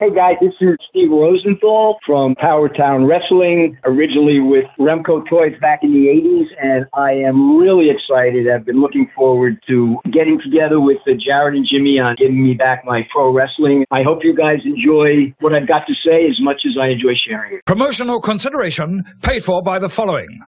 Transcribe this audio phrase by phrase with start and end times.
[0.00, 5.92] Hey guys, this is Steve Rosenthal from Powertown Wrestling, originally with Remco Toys back in
[5.92, 8.50] the 80s, and I am really excited.
[8.50, 12.54] I've been looking forward to getting together with uh, Jared and Jimmy on giving me
[12.54, 13.84] back my pro wrestling.
[13.92, 17.14] I hope you guys enjoy what I've got to say as much as I enjoy
[17.14, 17.64] sharing it.
[17.64, 20.40] Promotional consideration paid for by the following.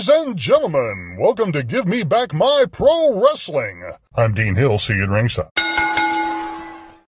[0.00, 3.84] Ladies and gentlemen, welcome to Give Me Back My Pro Wrestling.
[4.14, 5.59] I'm Dean Hill, see you at ringside.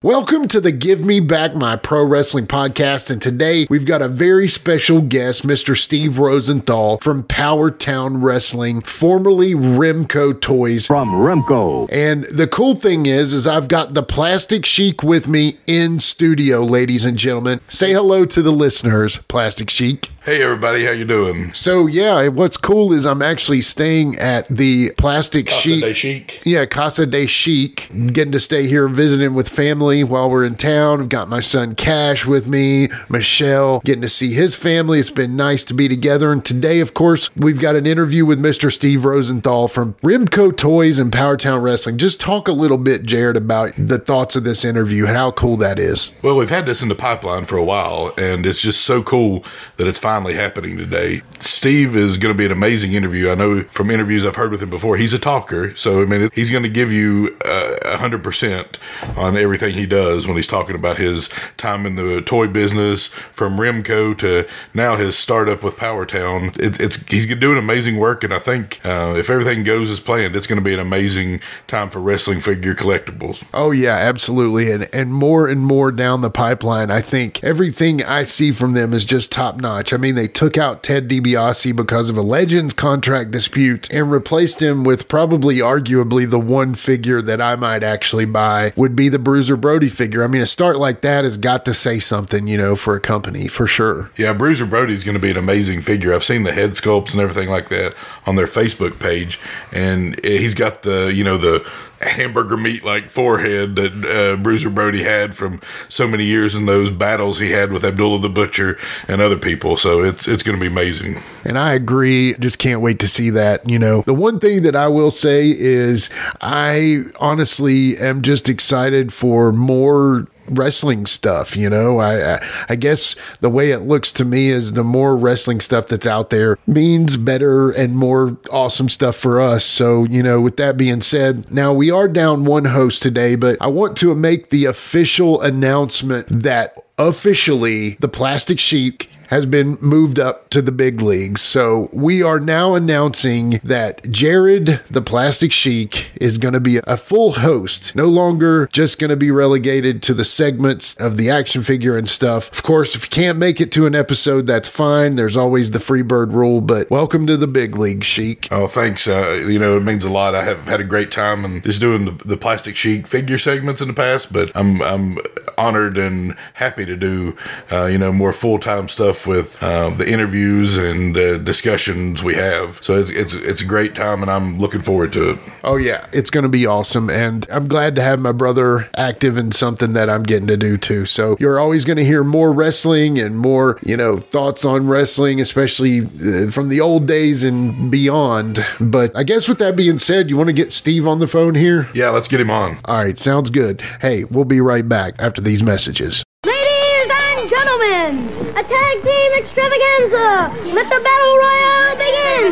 [0.02, 3.10] Welcome to the Give Me Back My Pro Wrestling podcast.
[3.10, 5.76] And today we've got a very special guest, Mr.
[5.76, 10.86] Steve Rosenthal from Powertown Wrestling, formerly Remco Toys.
[10.86, 11.86] From Remco.
[11.92, 16.62] And the cool thing is, is I've got the Plastic Sheik with me in studio,
[16.62, 17.60] ladies and gentlemen.
[17.68, 20.08] Say hello to the listeners, Plastic Sheik.
[20.22, 21.52] Hey everybody, how you doing?
[21.54, 25.80] So yeah, what's cool is I'm actually staying at the Plastic Casa Sheik.
[25.82, 26.42] de Sheik.
[26.44, 27.90] Yeah, Casa de Sheik.
[28.12, 31.00] Getting to stay here visiting with family while we're in town.
[31.00, 35.00] I've got my son Cash with me, Michelle, getting to see his family.
[35.00, 36.30] It's been nice to be together.
[36.30, 38.72] And today, of course, we've got an interview with Mr.
[38.72, 41.98] Steve Rosenthal from Remco Toys and Powertown Wrestling.
[41.98, 45.56] Just talk a little bit, Jared, about the thoughts of this interview and how cool
[45.56, 46.12] that is.
[46.22, 49.44] Well, we've had this in the pipeline for a while, and it's just so cool
[49.76, 51.22] that it's finally happening today.
[51.40, 53.30] Steve is going to be an amazing interview.
[53.30, 55.74] I know from interviews I've heard with him before, he's a talker.
[55.76, 58.76] So, I mean, he's going to give you uh, a 100%
[59.16, 63.56] on everything he does when he's talking about his time in the toy business from
[63.56, 66.58] Remco to now his startup with Powertown.
[66.58, 70.36] It, it's He's doing amazing work, and I think uh, if everything goes as planned,
[70.36, 73.44] it's going to be an amazing time for wrestling figure collectibles.
[73.52, 74.70] Oh yeah, absolutely.
[74.70, 76.90] And and more and more down the pipeline.
[76.90, 79.92] I think everything I see from them is just top notch.
[79.92, 84.62] I mean, they took out Ted DiBiase because of a Legends contract dispute and replaced
[84.62, 89.18] him with probably arguably the one figure that I might actually buy would be the
[89.18, 90.24] Bruiser Brody figure.
[90.24, 93.00] I mean, a start like that has got to say something, you know, for a
[93.00, 94.10] company for sure.
[94.16, 96.12] Yeah, Bruiser Brody's going to be an amazing figure.
[96.12, 97.94] I've seen the head sculpts and everything like that
[98.26, 99.38] on their Facebook page,
[99.70, 101.64] and he's got the you know the
[102.00, 106.90] hamburger meat like forehead that uh, Bruiser Brody had from so many years in those
[106.90, 109.76] battles he had with Abdullah the Butcher and other people.
[109.76, 111.22] So it's it's going to be amazing.
[111.44, 112.34] And I agree.
[112.34, 113.68] Just can't wait to see that.
[113.68, 119.12] You know, the one thing that I will say is I honestly am just excited
[119.12, 121.98] for more wrestling stuff you know?
[121.98, 125.86] I, I, I guess the way it looks to me is the more wrestling stuff
[125.86, 129.64] that's out there means better and more awesome stuff for us.
[129.64, 133.56] So you know with that being said now we are down one host today but
[133.60, 140.18] i want to make the official announcement that officially the plastic Sheik has been moved
[140.18, 141.40] up to the big leagues.
[141.40, 146.96] So we are now announcing that Jared the Plastic Sheik is going to be a
[146.96, 151.62] full host, no longer just going to be relegated to the segments of the action
[151.62, 152.50] figure and stuff.
[152.50, 155.14] Of course, if you can't make it to an episode, that's fine.
[155.14, 158.48] There's always the free bird rule, but welcome to the big league, Sheik.
[158.50, 159.06] Oh, thanks.
[159.06, 160.34] Uh, you know, it means a lot.
[160.34, 163.80] I have had a great time and just doing the, the Plastic Sheik figure segments
[163.80, 165.18] in the past, but I'm, I'm
[165.56, 167.36] honored and happy to do,
[167.70, 172.34] uh, you know, more full time stuff with uh, the interviews and uh, discussions we
[172.34, 172.82] have.
[172.82, 175.38] So it's, it's it's a great time, and I'm looking forward to it.
[175.64, 179.36] Oh yeah, it's going to be awesome, and I'm glad to have my brother active
[179.36, 181.06] in something that I'm getting to do too.
[181.06, 185.40] So you're always going to hear more wrestling and more, you know, thoughts on wrestling,
[185.40, 188.64] especially uh, from the old days and beyond.
[188.80, 191.54] But I guess with that being said, you want to get Steve on the phone
[191.54, 191.88] here?
[191.94, 192.78] Yeah, let's get him on.
[192.84, 193.80] All right, sounds good.
[194.00, 196.22] Hey, we'll be right back after these messages.
[196.46, 200.50] Ladies and gentlemen, a tag team extravaganza!
[200.74, 202.50] Let the battle royale begin!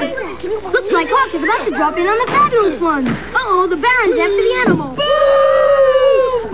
[0.71, 3.09] Looks like Hawk is about to drop in on the fabulous ones.
[3.09, 4.95] Uh-oh, the Baron's after the animal.
[4.95, 5.07] But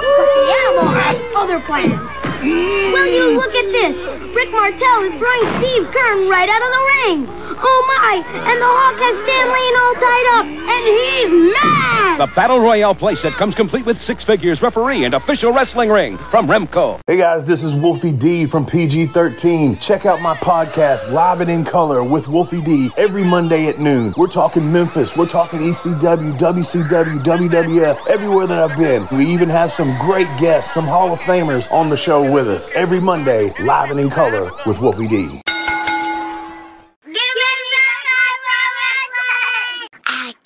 [0.08, 2.00] the animal has other plans.
[2.40, 3.96] Will you look at this?
[4.34, 7.44] Rick Martel is throwing Steve Keirn right out of the ring.
[7.59, 8.17] Oh my!
[8.17, 11.95] And the Hawk has Stan Lane all tied up, and he's mad!
[12.19, 16.47] the Battle Royale playset comes complete with six figures, referee, and official wrestling ring from
[16.47, 17.01] Remco.
[17.06, 19.79] Hey guys, this is Wolfie D from PG 13.
[19.79, 24.15] Check out my podcast, Live and in Color with Wolfie D, every Monday at noon.
[24.17, 29.09] We're talking Memphis, we're talking ECW, WCW, WWF, everywhere that I've been.
[29.17, 32.71] We even have some great guests, some Hall of Famers on the show with us.
[32.77, 35.41] Every Monday, Live and in Color with Wolfie D.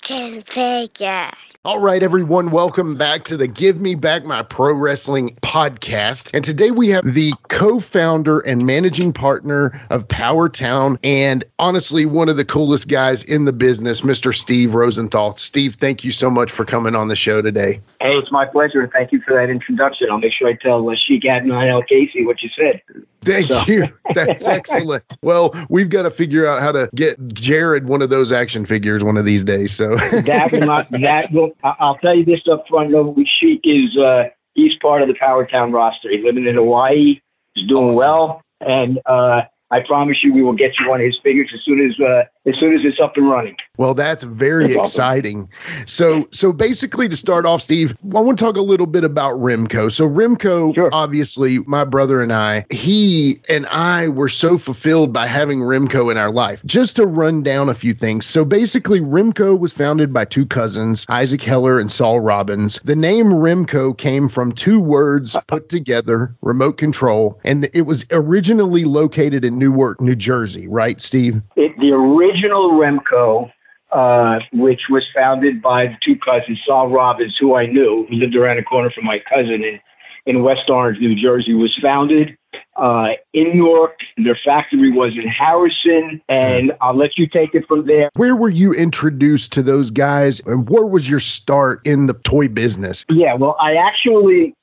[0.09, 1.48] Action figure.
[1.65, 6.31] All right, everyone, welcome back to the Give Me Back My Pro Wrestling podcast.
[6.33, 12.05] And today we have the co founder and managing partner of Power Town, and honestly,
[12.05, 14.33] one of the coolest guys in the business, Mr.
[14.33, 15.35] Steve Rosenthal.
[15.35, 17.81] Steve, thank you so much for coming on the show today.
[17.99, 18.87] Hey, it's my pleasure.
[18.87, 20.07] Thank you for that introduction.
[20.09, 22.81] I'll make sure I tell uh, Sheik Adnan Al-Kaissie what you said.
[23.21, 23.83] Thank So- you.
[24.13, 25.03] That's excellent.
[25.21, 29.03] Well, we've got to figure out how to get Jared one of those action figures
[29.03, 29.73] one of these days.
[29.73, 32.91] So that will not, that will, I'll tell you this up front.
[32.91, 36.09] No, Sheik is, uh, he's part of the Power Town roster.
[36.09, 37.19] He's living in Hawaii.
[37.53, 37.97] He's doing Awesome.
[37.97, 38.41] well.
[38.61, 39.41] And, uh,
[39.71, 42.23] I promise you, we will get you one of his figures as soon as, uh,
[42.45, 43.55] as soon as it's up and running.
[43.77, 44.85] Well, that's very That's awesome.
[44.89, 45.49] exciting.
[45.85, 49.35] So, so basically, to start off, Steve, I want to talk a little bit about
[49.35, 49.91] Remco.
[49.91, 50.89] So, Remco, Sure.
[50.91, 56.17] obviously, my brother and I, he and I were so fulfilled by having Remco in
[56.17, 56.61] our life.
[56.65, 58.25] Just to run down a few things.
[58.25, 62.79] So, basically, Remco was founded by two cousins, Isaac Heller and Saul Robbins.
[62.83, 68.83] The name Remco came from two words put together, remote control, and it was originally
[68.85, 71.41] located in Newark, New Jersey, right, Steve?
[71.55, 73.51] it, the original Remco,
[73.91, 78.35] uh, which was founded by the two cousins, Saul Robbins, who I knew, who lived
[78.35, 79.79] around the corner from my cousin in,
[80.25, 82.37] in West Orange, New Jersey, was founded
[82.75, 83.99] uh, in York.
[84.17, 88.09] Their factory was in Harrison, and I'll let you take it from there.
[88.15, 92.47] Where were you introduced to those guys, and where was your start in the toy
[92.47, 93.05] business?
[93.09, 94.55] Yeah, well, I actually,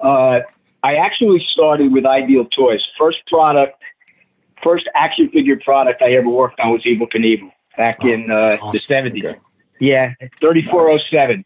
[0.00, 0.40] uh,
[0.82, 2.80] I actually started with Ideal Toys.
[2.98, 3.80] First product,
[4.64, 8.58] first action figure product I ever worked on was Evel Knievel back in uh, the
[8.62, 8.78] awesome.
[8.78, 9.24] seventies.
[9.80, 11.44] Yeah, thirty four oh seven.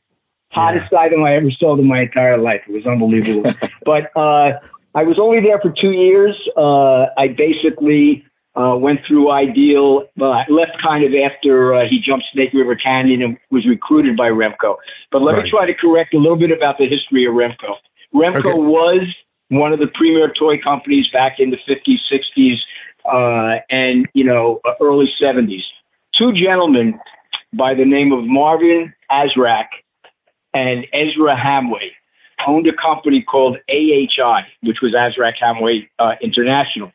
[0.53, 2.63] Hottest item I ever sold in my entire life.
[2.67, 3.53] It was unbelievable.
[3.85, 4.53] but uh,
[4.95, 6.35] I was only there for two years.
[6.57, 8.25] Uh, I basically
[8.59, 10.05] uh, went through Ideal.
[10.21, 14.31] I left kind of after uh, he jumped Snake River Canyon and was recruited by
[14.31, 14.77] Remco.
[15.13, 15.45] But let Right.
[15.45, 17.77] me try to correct a little bit about the history of Remco.
[18.15, 18.59] Remco Okay.
[18.59, 19.03] was
[19.51, 22.57] one of the premier toy companies back in the 50s, 60s,
[23.09, 25.63] uh, and you know early 70s.
[26.15, 26.99] Two gentlemen
[27.53, 29.67] by the name of Marvin Azrak
[30.55, 31.91] and Ezra Hamway
[32.47, 36.93] owned a company called AHI, which was Azrak Hamway uh, International.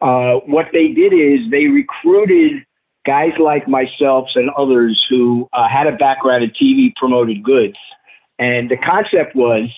[0.00, 2.64] Uh, what they did is they recruited
[3.06, 7.78] guys like myself and others who uh, had a background in TV promoted goods.
[8.38, 9.68] And the concept was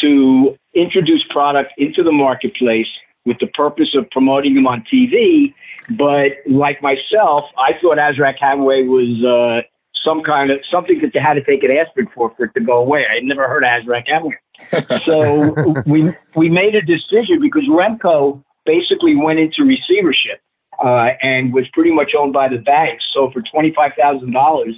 [0.00, 2.88] to introduce product into the marketplace
[3.24, 5.54] with the purpose of promoting them on TV.
[5.96, 9.66] But like myself, I thought Azrak Hamway was uh,
[10.04, 12.60] some kind of something that they had to take an aspirin for for it to
[12.60, 13.06] go away.
[13.10, 14.34] I had never heard of Azrak Hamway.
[15.04, 20.40] so we we made a decision because Remco basically went into receivership
[20.82, 23.04] uh, and was pretty much owned by the banks.
[23.12, 24.76] So for twenty five thousand dollars,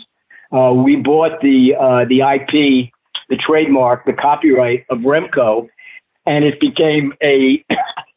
[0.53, 2.91] uh, we bought the uh, the IP,
[3.29, 5.69] the trademark, the copyright of Remco,
[6.27, 7.65] and it became a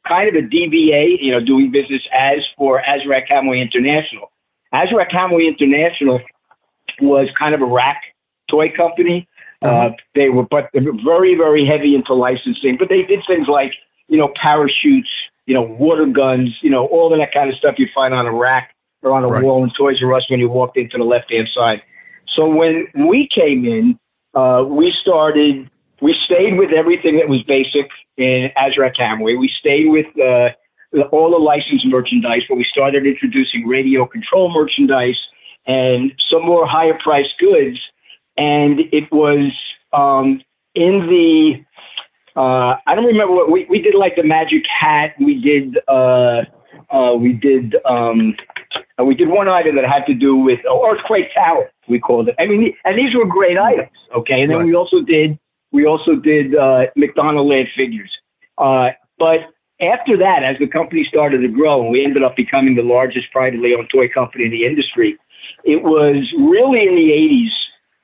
[0.08, 4.32] kind of a DBA, you know, doing business as for Azrak Hamway International.
[4.74, 6.22] Azrak Hamway International
[7.02, 8.02] was kind of a rack
[8.50, 9.28] toy company.
[9.62, 12.78] Uh, they were, but they were very, very heavy into licensing.
[12.78, 13.74] But they did things like,
[14.08, 15.10] you know, parachutes,
[15.46, 18.26] you know, water guns, you know, all of that kind of stuff you find on
[18.28, 19.44] a rack or on a Right.
[19.44, 21.84] wall in Toys R Us when you walked into the left hand side.
[22.28, 24.00] So when we came in,
[24.34, 25.70] uh, we started,
[26.02, 29.40] we stayed with everything that was basic in Azrak Hamway.
[29.40, 30.50] We stayed with uh,
[31.12, 35.20] all the licensed merchandise, but we started introducing radio control merchandise
[35.66, 37.80] and some more higher priced goods.
[38.38, 39.52] And it was
[39.94, 40.42] um,
[40.76, 41.64] in the,
[42.40, 45.14] uh, I don't remember what we, we did like the magic hat.
[45.20, 46.44] We did, uh,
[46.90, 48.36] uh, we did, um,
[49.00, 52.30] uh, we did one item that had to do with oh, Earthquake Tower, we called
[52.30, 52.36] it.
[52.40, 53.90] I mean, and these were great items.
[54.16, 54.42] Okay.
[54.42, 54.68] And then Right.
[54.68, 55.38] we also did,
[55.78, 58.10] we also did uh, McDonald Land figures.
[58.58, 59.42] Uh, but
[59.80, 63.32] after that, as the company started to grow, and we ended up becoming the largest
[63.32, 65.16] privately owned toy company in the industry,
[65.64, 67.54] it was really in the 80s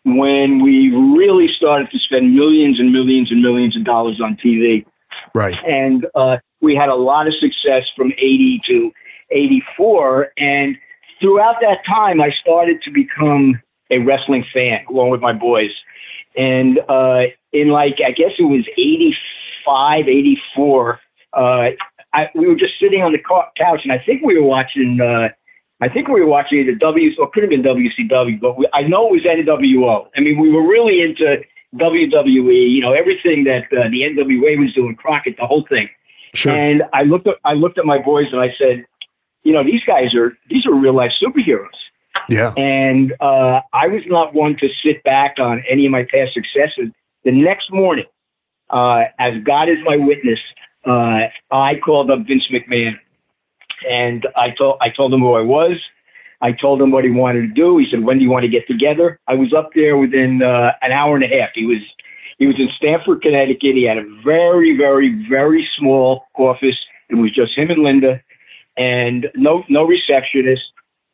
[0.06, 4.86] when we really started to spend millions and millions and millions of dollars on TV.
[5.34, 5.58] Right.
[5.66, 8.92] And uh, we had a lot of success from 80 to
[9.32, 10.32] 84.
[10.38, 10.78] And
[11.20, 15.72] throughout that time, I started to become a wrestling fan along with my boys.
[16.36, 21.00] And uh, in like, I guess it was 85, 84,
[21.34, 21.70] uh,
[22.14, 23.20] I, we were just sitting on the
[23.58, 25.02] couch, and I think we were watching.
[25.02, 25.30] Uh,
[25.82, 28.84] I think we were watching either W or could have been WCW, but we, I
[28.84, 30.08] know it was NWO.
[30.16, 31.42] I mean, we were really into
[31.76, 32.70] WWE.
[32.70, 35.90] You know, everything that uh, the NWA was doing, Crockett, the whole thing.
[36.36, 36.54] Sure.
[36.54, 38.86] And I looked at I looked at my boys and I said,
[39.44, 41.68] you know, these guys are these are real life superheroes.
[42.30, 42.54] Yeah.
[42.56, 46.92] And uh, I was not one to sit back on any of my past successes.
[47.24, 48.06] The next morning,
[48.70, 50.40] uh, as God is my witness,
[50.86, 52.96] uh, I called up Vince McMahon,
[53.90, 55.78] and I told I told him who I was.
[56.42, 57.78] I told him what he wanted to do.
[57.78, 60.74] He said, "When do you want to get together?" I was up there within uh,
[60.82, 61.50] an hour and a half.
[61.56, 61.80] He was
[62.38, 63.76] he was in Stamford, Connecticut.
[63.76, 66.78] He had a very, very, very small office.
[67.10, 68.22] It was just him and Linda,
[68.76, 70.64] and no no receptionist.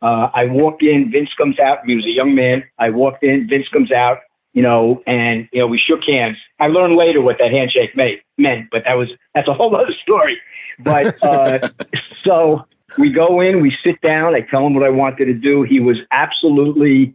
[0.02, 1.80] Uh, I walked in, Vince comes out.
[1.86, 2.64] He was a young man.
[2.78, 4.20] I walked in, Vince comes out,
[4.54, 6.38] you know, and you know we shook hands.
[6.60, 9.94] I learned later what that handshake made, meant, but that was that's a whole other
[10.02, 10.38] story.
[10.80, 11.60] But uh,
[12.24, 12.66] so
[12.98, 14.36] we go in, we sit down.
[14.36, 15.64] I tell him what I wanted to do.
[15.64, 17.14] He was absolutely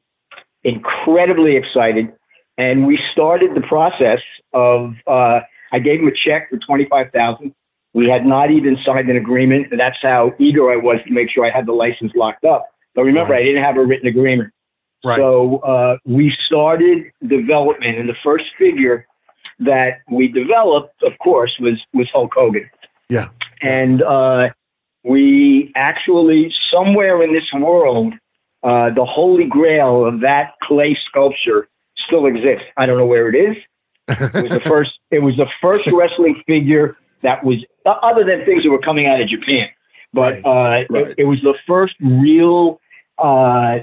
[0.62, 2.12] incredibly excited,
[2.58, 4.20] and we started the process
[4.52, 4.94] of.
[5.06, 5.40] Uh,
[5.72, 7.54] I gave him a check for twenty five thousand.
[7.94, 11.30] We had not even signed an agreement, and that's how eager I was to make
[11.30, 12.73] sure I had the license locked up.
[12.94, 13.42] But remember, Right.
[13.42, 14.52] I didn't have a written agreement.
[15.04, 15.18] Right.
[15.18, 19.06] So uh, we started development, and the first figure
[19.58, 22.68] that we developed, of course, was was Hulk Hogan.
[23.08, 23.28] Yeah.
[23.60, 24.48] And uh,
[25.04, 28.14] we actually, somewhere in this world,
[28.62, 31.68] uh, the holy grail of that clay sculpture
[32.06, 32.64] still exists.
[32.76, 33.56] I don't know where it is.
[34.08, 34.98] It was the first.
[35.10, 39.20] It was the first wrestling figure that was other than things that were coming out
[39.20, 39.68] of Japan,
[40.12, 41.08] but uh, right.
[41.08, 42.80] It, it was the first real
[43.18, 43.78] uh,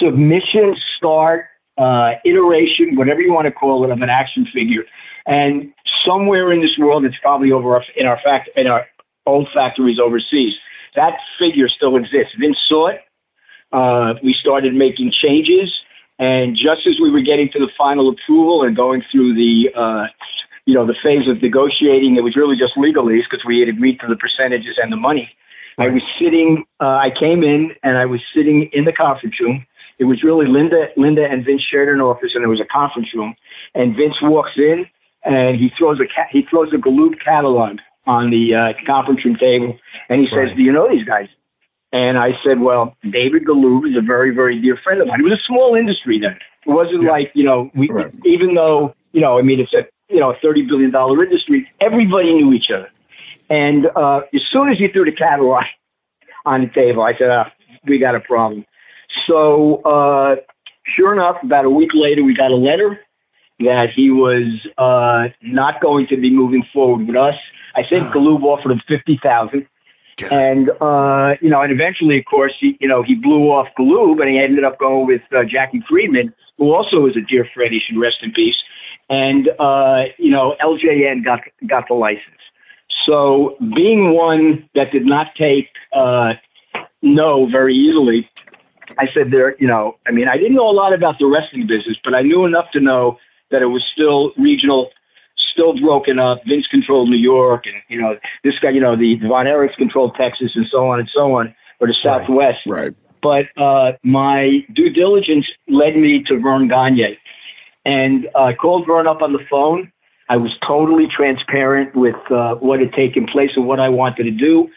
[0.00, 1.46] submission start
[1.78, 4.84] uh, iteration, whatever you want to call it, of an action figure.
[5.26, 5.72] And
[6.04, 8.86] somewhere in this world, it's probably over our, in our fact in our
[9.26, 10.54] old factories overseas.
[10.94, 12.34] That figure still exists.
[12.38, 13.00] Vince saw it.
[13.72, 15.72] Uh, we started making changes,
[16.18, 20.06] and just as we were getting to the final approval and going through the uh,
[20.66, 23.98] you know the phase of negotiating, it was really just legalese because we had agreed
[24.00, 25.30] to the percentages and the money.
[25.78, 26.64] I was sitting.
[26.80, 29.66] Uh, I came in and I was sitting in the conference room.
[29.98, 33.08] It was really Linda, Linda and Vince shared an office, and there was a conference
[33.14, 33.34] room.
[33.74, 34.86] And Vince walks in
[35.24, 39.36] and he throws a ca- he throws a Galoob catalog on the uh, conference room
[39.36, 40.56] table, and he says, Right.
[40.56, 41.28] "Do you know these guys?"
[41.92, 45.20] And I said, "Well, David Galoob is a very, very dear friend of mine.
[45.20, 46.32] It was a small industry then.
[46.66, 47.10] It wasn't Yeah.
[47.10, 48.10] like you know, we Right.
[48.24, 51.68] even though you know, I mean, it's a you know, a thirty billion dollar industry.
[51.80, 52.88] Everybody knew each other.
[53.52, 55.64] And uh, as soon as he threw the catalog
[56.46, 57.52] on the table, I said, ah,
[57.86, 58.64] "We got a problem."
[59.26, 60.36] So, uh,
[60.96, 62.98] sure enough, about a week later, we got a letter
[63.60, 67.34] that he was uh, not going to be moving forward with us.
[67.76, 69.66] I think Galoob offered him fifty thousand,
[70.30, 74.18] and uh, you know, and eventually, of course, he you know he blew off Galoob,
[74.22, 77.74] and he ended up going with uh, Jackie Friedman, who also is a dear friend.
[77.74, 78.56] He should rest in peace.
[79.10, 82.40] And uh, you know, LJN got got the license.
[83.06, 86.34] So, being one that did not take uh,
[87.02, 88.28] no very easily,
[88.98, 91.66] I said there, you know, I mean, I didn't know a lot about the wrestling
[91.66, 93.18] business, but I knew enough to know
[93.50, 94.90] that it was still regional,
[95.36, 96.42] still broken up.
[96.46, 100.14] Vince controlled New York, and you know, this guy, you know, the Von Erichs controlled
[100.16, 102.60] Texas, and so on and so on, or the Southwest.
[102.66, 102.92] Right.
[103.22, 107.18] But uh, my due diligence led me to Verne Gagne,
[107.84, 109.92] and uh, I called Verne up on the phone.
[110.28, 114.30] I was totally transparent with uh, what had taken place and what I wanted to
[114.30, 114.68] do.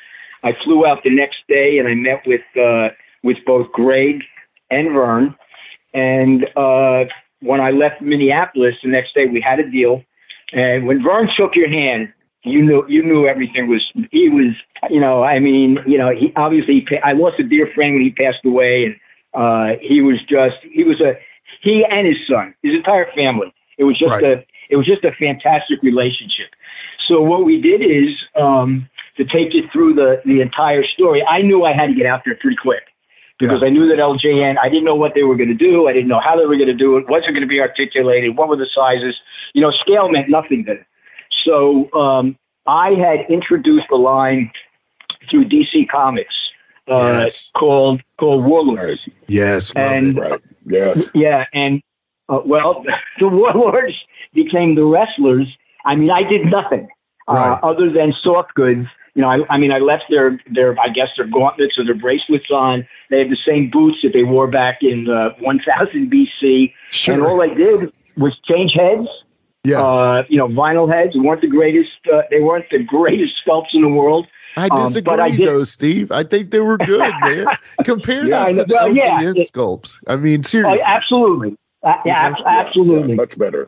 [0.44, 2.90] I flew out the next day and I met with uh,
[3.24, 4.24] with both Greg
[4.70, 5.36] and Verne.
[5.94, 7.06] And uh,
[7.42, 10.04] when I left Minneapolis the next day, we had a deal.
[10.54, 13.82] And when Verne shook your hand, you knew you knew everything was.
[14.12, 14.54] He was,
[14.90, 16.86] you know, I mean, you know, he obviously.
[17.04, 18.96] I lost a dear friend when he passed away, and
[19.34, 20.58] uh, he was just.
[20.62, 21.14] He was a.
[21.62, 23.52] He and his son, his entire family.
[23.78, 24.24] It was just Right.
[24.24, 24.46] a.
[24.70, 26.48] It was just a fantastic relationship.
[27.08, 31.24] So what we did is um, to take it through the the entire story.
[31.28, 32.84] I knew I had to get out there pretty quick
[33.38, 34.56] because I knew that LJN.
[34.62, 35.88] I didn't know what they were going to do.
[35.88, 37.08] I didn't know how they were going to do it.
[37.10, 38.38] Was it going to be articulated?
[38.38, 39.16] What were the sizes?
[39.54, 40.84] You know, scale meant nothing then.
[41.44, 44.52] So um, I had introduced a line
[45.30, 46.34] through DC Comics
[46.90, 47.52] uh, Yes.
[47.56, 49.00] called called Warlords.
[49.28, 49.74] Yes.
[49.76, 50.22] And- it.
[50.22, 50.42] Right.
[50.68, 51.12] Yes.
[51.14, 51.82] Yeah, and
[52.30, 52.84] uh, well,
[53.20, 53.96] the Warlords
[54.34, 55.48] became the wrestlers.
[55.86, 56.88] I mean, I did nothing
[57.28, 57.54] Right.
[57.54, 58.88] uh, other than soft goods.
[59.16, 61.96] You know, I, I mean, I left their their I guess their gauntlets or their
[61.96, 62.86] bracelets on.
[63.10, 67.14] They had the same boots that they wore back in uh, 1000 BC, Sure.
[67.16, 69.08] and all I did was change heads.
[69.64, 69.82] Yeah.
[69.82, 71.90] Uh, you know, vinyl heads weren't the greatest.
[72.14, 74.28] Uh, they weren't the greatest sculpts in the world.
[74.58, 76.12] I Um, disagree, but I did- though, Steve.
[76.12, 77.46] I think they were good, man.
[77.84, 80.02] Compare Yeah, those to the Well, yeah, LJN it- sculpts.
[80.08, 80.84] I mean, Oh, seriously.
[80.88, 81.58] absolutely.
[81.86, 83.14] Uh, yeah, ab- absolutely.
[83.16, 83.68] much better.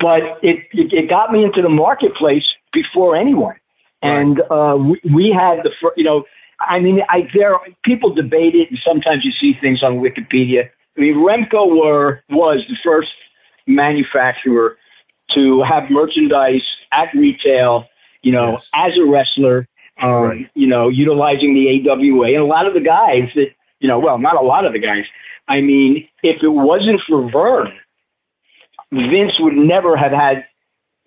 [0.00, 3.54] but it, it it got me into the marketplace before anyone,
[4.02, 6.24] and uh, we, we had the fir- you know
[6.60, 10.68] I mean I there people debate it and sometimes you see things on Wikipedia.
[10.96, 13.10] I mean Remco were was the first
[13.66, 14.76] manufacturer
[15.30, 16.62] to have merchandise
[16.92, 17.86] at retail,
[18.22, 18.70] you know, Yes.
[18.74, 19.66] as a wrestler,
[20.00, 20.50] um, Right.
[20.54, 23.48] you know, utilizing the AWA and a lot of the guys that
[23.80, 25.04] you know, well, not a lot of the guys.
[25.48, 27.72] I mean, if it wasn't for Verne,
[28.92, 30.44] Vince would never have had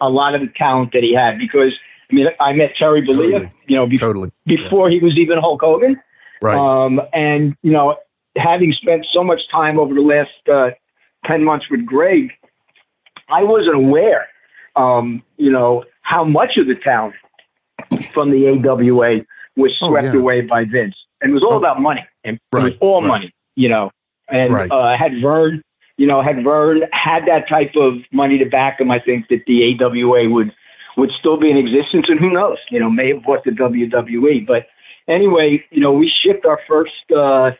[0.02, 1.74] a lot of the talent that he had because
[2.12, 3.52] I mean I met Terry Bollea, Totally.
[3.68, 4.32] you know, bef- totally.
[4.46, 6.00] before he was even Hulk Hogan.
[6.42, 6.58] Right.
[6.58, 7.98] Um, and you know,
[8.38, 10.72] having spent so much time over the last uh,
[11.26, 12.32] ten months with Greg,
[13.30, 14.28] I wasn't aware,
[14.76, 17.16] um, you know, how much of the talent
[18.14, 19.22] from the AWA
[19.56, 20.20] was Oh, swept yeah.
[20.20, 21.58] away by Vince, and it was all Oh.
[21.58, 23.08] about money, and it was Right, all right.
[23.08, 23.92] money, you know.
[24.30, 24.72] And Right.
[24.72, 25.62] uh, had Verne,
[25.98, 29.46] you know, had Verne had that type of money to back him, I think that
[29.46, 30.52] the AWA would
[30.98, 34.48] would still be in existence, and who knows, you know, may have bought the WWE.
[34.48, 34.68] But
[35.08, 37.52] anyway, you know, we shipped our first uh,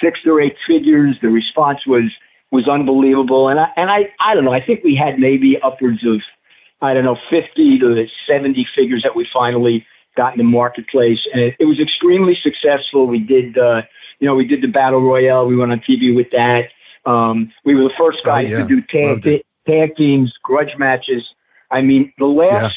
[0.00, 1.16] six or eight figures.
[1.20, 2.04] The response was
[2.52, 4.52] was unbelievable, and I and I I don't know.
[4.52, 6.20] I think we had maybe upwards of
[6.80, 9.84] I don't know fifty to seventy figures that we finally
[10.16, 13.06] got in the marketplace, and it, it was extremely successful.
[13.06, 13.58] We did.
[13.58, 13.82] Uh,
[14.20, 15.46] you know, we did the battle royale.
[15.46, 16.64] We went on TV with that.
[17.04, 18.58] Um, we were the first Oh, guys yeah.
[18.58, 21.22] to do tag, tag teams, grudge matches.
[21.70, 22.76] I mean, the last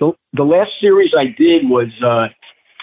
[0.00, 2.28] the, the last series I did was uh,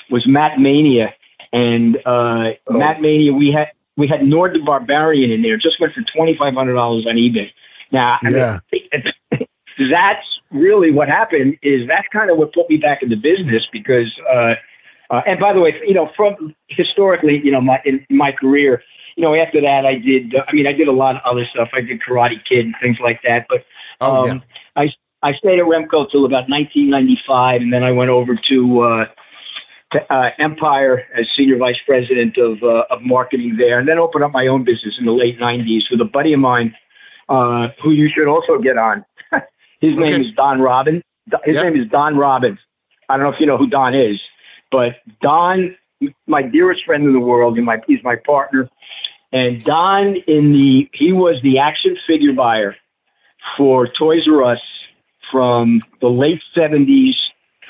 [0.09, 1.13] was Mat Mania,
[1.53, 2.77] and uh, Oh.
[2.77, 5.57] Mat Mania we had we had Nord the Barbarian in there.
[5.57, 7.51] Just went for twenty five hundred dollars on eBay.
[7.91, 8.59] Now, I Yeah.
[8.71, 9.13] mean,
[9.91, 11.57] that's really what happened.
[11.63, 14.11] Is that's kind of what put me back in the business because.
[14.31, 14.55] Uh,
[15.09, 18.81] uh, and by the way, you know, from historically, you know, my in my career,
[19.15, 20.35] you know, after that, I did.
[20.35, 21.69] Uh, I mean, I did a lot of other stuff.
[21.73, 23.47] I did Karate Kid and things like that.
[23.49, 23.65] But
[24.01, 24.43] Oh, um,
[24.75, 24.89] I
[25.21, 29.05] I stayed at Remco till about 1995, and then I went over to, uh,
[29.91, 34.23] to uh, Empire as senior vice president of uh, of marketing there, and then opened
[34.23, 36.75] up my own business in the late 90s with a buddy of mine,
[37.29, 39.05] uh, who you should also get on.
[39.79, 40.01] His Okay.
[40.01, 41.03] name is Don Robbins.
[41.43, 41.63] His Yeah.
[41.63, 42.59] name is Don Robbins.
[43.09, 44.19] I don't know if you know who Don is,
[44.71, 45.75] but Don,
[46.27, 48.69] my dearest friend in the world, and my he's my partner.
[49.31, 52.75] And Don in the he was the action figure buyer
[53.57, 54.61] for Toys R Us
[55.31, 57.15] from the late seventies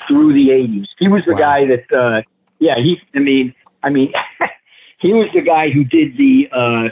[0.06, 0.86] through the eighties.
[0.98, 1.38] He was the Wow.
[1.38, 2.22] guy that uh
[2.58, 4.12] yeah, he I mean I mean
[4.98, 6.88] he was the guy who did the uh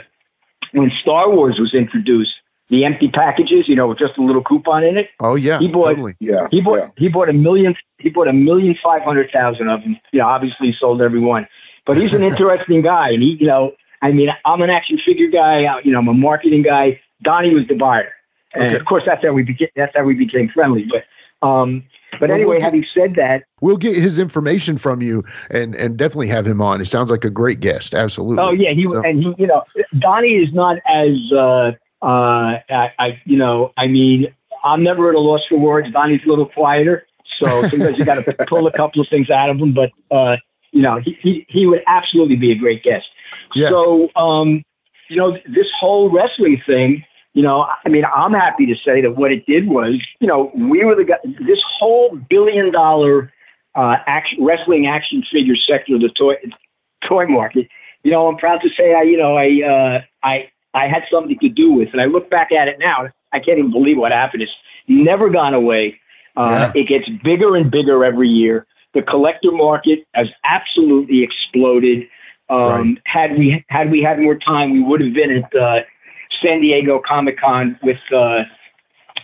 [0.71, 2.33] when Star Wars was introduced,
[2.69, 5.09] the empty packages, you know, with just a little coupon in it.
[5.19, 5.59] Oh yeah.
[5.59, 6.15] He bought- totally.
[6.19, 6.47] Yeah.
[6.51, 6.87] He bought yeah.
[6.97, 9.97] he bought a million he bought a million five hundred thousand of them.
[10.11, 11.47] You know, obviously he sold every one.
[11.85, 15.29] But he's an interesting guy, and he, you know, I mean, I'm an action figure
[15.29, 15.65] guy.
[15.65, 16.99] I- You know, I'm a marketing guy.
[17.23, 18.11] Donnie was the buyer,
[18.55, 18.75] and Okay.
[18.75, 20.85] of course that's how we became that's how we became friendly.
[20.89, 21.83] But um,
[22.19, 25.75] but Well, anyway, we'll get- having said that, We'll get his information from you and
[25.75, 26.79] and definitely have him on.
[26.79, 27.93] He sounds like a great guest.
[27.93, 28.43] Absolutely.
[28.43, 29.63] Oh yeah, he So- and he, you know,
[29.99, 34.27] Donnie is not as uh, uh, I, I, you know, I mean,
[34.63, 35.91] I'm never at a loss for words.
[35.91, 37.05] Donnie's a little quieter,
[37.39, 39.73] so sometimes you got to pull a couple of things out of him.
[39.73, 40.37] But uh,
[40.71, 43.07] you know, he, he he would absolutely be a great guest.
[43.53, 43.69] Yeah.
[43.69, 44.63] So, um,
[45.09, 47.03] you know, this whole wrestling thing.
[47.33, 50.51] You know, I mean, I'm happy to say that what it did was, you know,
[50.55, 51.17] we were the guy.
[51.45, 53.33] This whole billion dollar
[53.75, 56.35] uh, action, wrestling action figure sector of the toy
[57.03, 57.67] toy market.
[58.03, 61.37] You know, I'm proud to say I, you know, I, uh, I, I had something
[61.39, 63.07] to do with, and I look back at it now.
[63.31, 64.43] I can't even believe what happened.
[64.43, 64.51] It's
[64.87, 65.99] never gone away.
[66.37, 68.67] Uh, It gets bigger and bigger every year.
[68.93, 72.07] The collector market has absolutely exploded.
[72.49, 72.97] Um, Right.
[73.05, 75.79] Had we had we had more time, we would have been at uh,
[76.41, 77.97] San Diego Comic Con with.
[78.11, 78.43] Uh,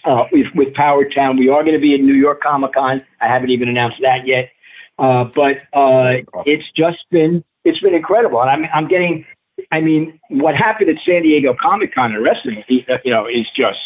[0.03, 1.37] uh, with, with Power Town.
[1.37, 2.99] We are going to be at New York Comic Con.
[3.19, 4.49] I haven't even announced that yet.
[4.97, 9.25] Uh, but uh, it's just been it's been incredible, and I'm I'm getting.
[9.71, 13.79] I mean, what happened at San Diego Comic Con and wrestling, you know, is just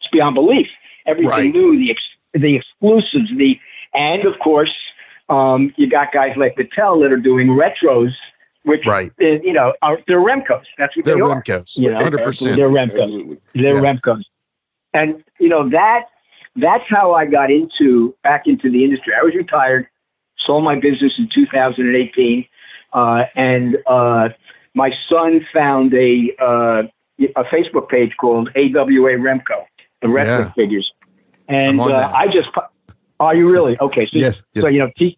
[0.00, 0.68] it's beyond belief.
[1.06, 1.52] Everything Right.
[1.52, 2.02] new, the ex-
[2.34, 3.58] the exclusives, the
[3.94, 4.72] and of course,
[5.28, 8.12] um, you got guys like Mattel that are doing retros,
[8.64, 9.12] which Right.
[9.20, 10.64] uh, you know are they're Remcos.
[10.78, 11.42] That's what They're they are.
[11.42, 11.76] Remcos.
[11.76, 12.56] You know, 100%.
[12.56, 12.98] They're Remcos.
[13.00, 13.38] Absolutely.
[13.54, 13.92] They're Yeah.
[13.94, 14.22] Remcos.
[14.94, 16.06] And you know that
[16.56, 19.12] that's how I got into back into the industry.
[19.18, 19.88] I was retired,
[20.38, 22.46] sold my business in 2018,
[22.92, 24.28] uh, and uh,
[24.74, 26.82] my son found a uh,
[27.36, 29.64] a Facebook page called AWA Remco,
[30.02, 30.52] the wrestling Yeah.
[30.54, 30.92] figures.
[31.48, 32.10] And uh.
[32.14, 32.50] I just,
[33.20, 33.78] are you really?
[33.80, 34.06] Okay.
[34.06, 34.62] So, Yes, yes.
[34.62, 35.16] so you know, T,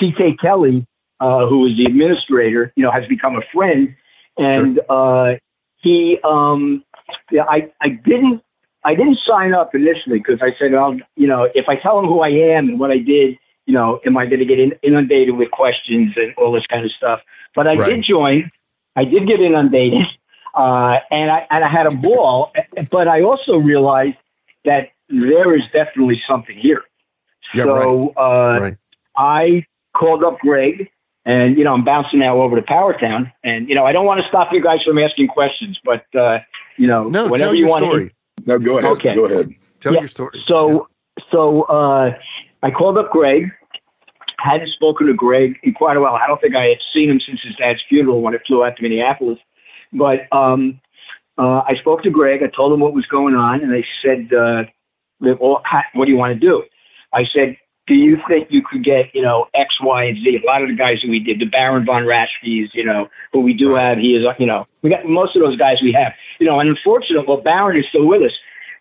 [0.00, 0.86] TK Kelly,
[1.20, 3.94] uh, who is the administrator, you know, has become a friend.
[4.36, 5.34] And uh,
[5.76, 6.84] he, um,
[7.30, 8.42] yeah, I, I didn't,
[8.84, 12.06] I didn't sign up initially because I said, I'll, you know, if I tell him
[12.06, 14.72] who I am and what I did, you know, am I going to get in,
[14.82, 17.20] inundated with questions and all this kind of stuff?
[17.54, 17.96] But I Right.
[17.96, 18.50] did join.
[18.96, 20.06] I did get inundated,
[20.54, 22.52] uh, and I and I had a ball.
[22.90, 24.16] But I also realized
[24.64, 26.82] that there is definitely something here.
[27.54, 28.76] Yeah, so uh, Right.
[29.16, 30.88] I called up Greg,
[31.24, 34.20] and you know I'm bouncing now over to Powertown, and you know I don't want
[34.22, 36.38] to stop you guys from asking questions, but uh,
[36.76, 38.12] you know No, whenever you want story.
[38.46, 38.92] No, go ahead.
[38.92, 39.14] Okay.
[39.14, 39.54] Go ahead.
[39.80, 40.42] Tell Yeah, your story.
[40.46, 40.88] So,
[41.30, 42.16] so uh,
[42.62, 43.50] I called up Greg.
[44.42, 46.14] Hadn't spoken to Greg in quite a while.
[46.14, 48.76] I don't think I had seen him since his dad's funeral when I flew out
[48.76, 49.38] to Minneapolis.
[49.92, 50.80] But um,
[51.38, 52.42] uh, I spoke to Greg.
[52.42, 54.64] I told him what was going on, and they said, uh,
[55.18, 56.62] "What do you want to do?"
[57.12, 60.40] I said, "Do you think you could get, you know, X, Y, and Z?
[60.42, 63.40] A lot of the guys that we did, the Baron von Raschke's, you know, who
[63.40, 63.98] we do have.
[63.98, 66.60] He is, you know, we got most of those guys we have, you know.
[66.60, 68.32] And unfortunately, well, Baron is still with us,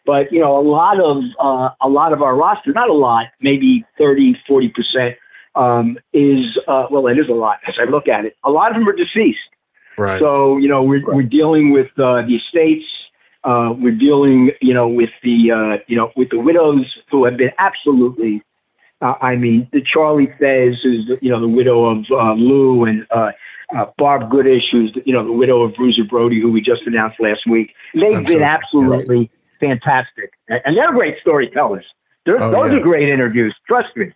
[0.06, 3.28] but you know, a lot of uh, a lot of our roster, not a lot,
[3.42, 5.16] maybe 30, 40 percent,
[5.60, 8.36] um, is uh, well, it is a lot as I look at it.
[8.44, 9.38] A lot of them are deceased.
[9.98, 10.20] Right.
[10.20, 12.86] So you know, we're we're dealing with uh, the estates.
[13.44, 17.38] Uh, we're dealing, you know, with the uh, you know with the widows who have
[17.38, 18.42] been absolutely.
[19.02, 22.84] Uh, I mean, the Charlie Thesz, is the, you know the widow of uh, Lou,
[22.84, 23.32] and uh,
[23.78, 26.82] uh, Barb Goodish, who's the, you know the widow of Bruiser Brody, who we just
[26.86, 27.74] announced last week.
[27.94, 31.86] They've I'm been so- absolutely fantastic, and they're great storytellers.
[32.28, 32.78] Oh, those yeah.
[32.78, 33.56] are great interviews.
[33.68, 34.12] Trust me.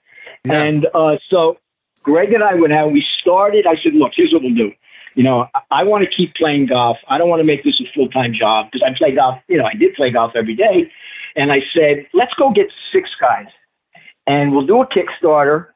[0.46, 0.64] Yeah.
[0.64, 1.58] And uh, so
[2.04, 2.92] Greg and I went out.
[2.92, 3.66] We started.
[3.66, 4.72] I said, "Look, here's what we'll do.
[5.16, 6.98] You know, I, I want to keep playing golf.
[7.08, 9.40] I don't want to make this a full time job because I play golf.
[9.48, 10.92] You know, I did play golf every day.
[11.36, 13.48] And I said, let's go get six guys,
[14.28, 15.68] and we'll do a Kickstarter,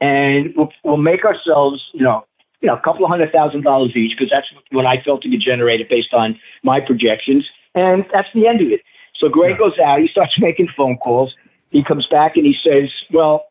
[0.00, 2.26] and we'll we'll make ourselves, you know,
[2.60, 5.28] you know, a couple of hundred thousand dollars each because that's what I felt to
[5.28, 8.80] get generated based on my projections, and that's the end of it.
[9.16, 10.00] So Greg goes out.
[10.00, 11.34] He starts making phone calls.
[11.70, 13.46] He comes back and he says, "Well,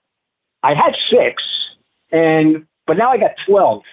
[0.63, 1.43] I had six,
[2.12, 3.84] and but now I got 12.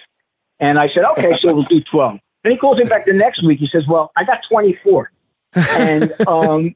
[0.61, 2.19] And I said, okay, so we'll do 12.
[2.43, 3.61] Then he calls me back the next week.
[3.61, 5.11] He says, well, I got 24.
[5.55, 6.75] and um,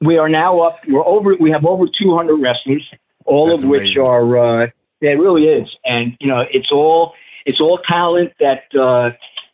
[0.00, 2.88] we are now up, we're over, we have over 200 wrestlers,
[3.24, 4.06] all That's of which amazing.
[4.06, 4.66] are, uh,
[5.00, 5.68] yeah, it really is.
[5.84, 7.14] And, you know, it's all,
[7.46, 9.10] it's all talent that, uh,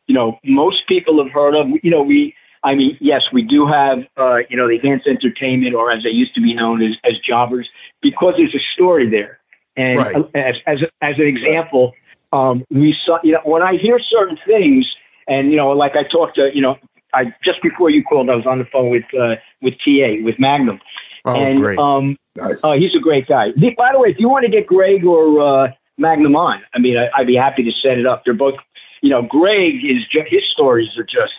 [0.07, 1.69] you know, most people have heard of.
[1.83, 5.75] You know, we, I mean, yes, we do have, uh, you know, the Enhanced Entertainment,
[5.75, 7.69] or as they used to be known as, as jobbers,
[8.03, 9.39] because there's a story there.
[9.77, 10.17] And Right.
[10.17, 11.93] uh, as, as, as an example,
[12.33, 14.87] um, we saw, you know, when I hear certain things,
[15.29, 16.77] and, you know, like I talked to, you know,
[17.15, 20.39] I just before you called, I was on the phone with, uh, with TA, with
[20.39, 20.81] Magnum.
[21.25, 21.79] Oh, and, great.
[21.79, 22.63] um, Nice.
[22.63, 23.51] uh, he's a great guy.
[23.77, 26.97] By the way, if you want to get Greg or uh, Magnum on, I mean,
[26.97, 28.25] I, I'd be happy to set it up.
[28.25, 28.55] They're both,
[29.01, 31.33] you know, Greg is ju- his stories are just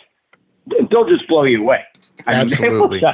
[0.89, 1.83] they'll just blow you away.
[2.25, 2.99] I mean, Absolutely.
[2.99, 3.05] he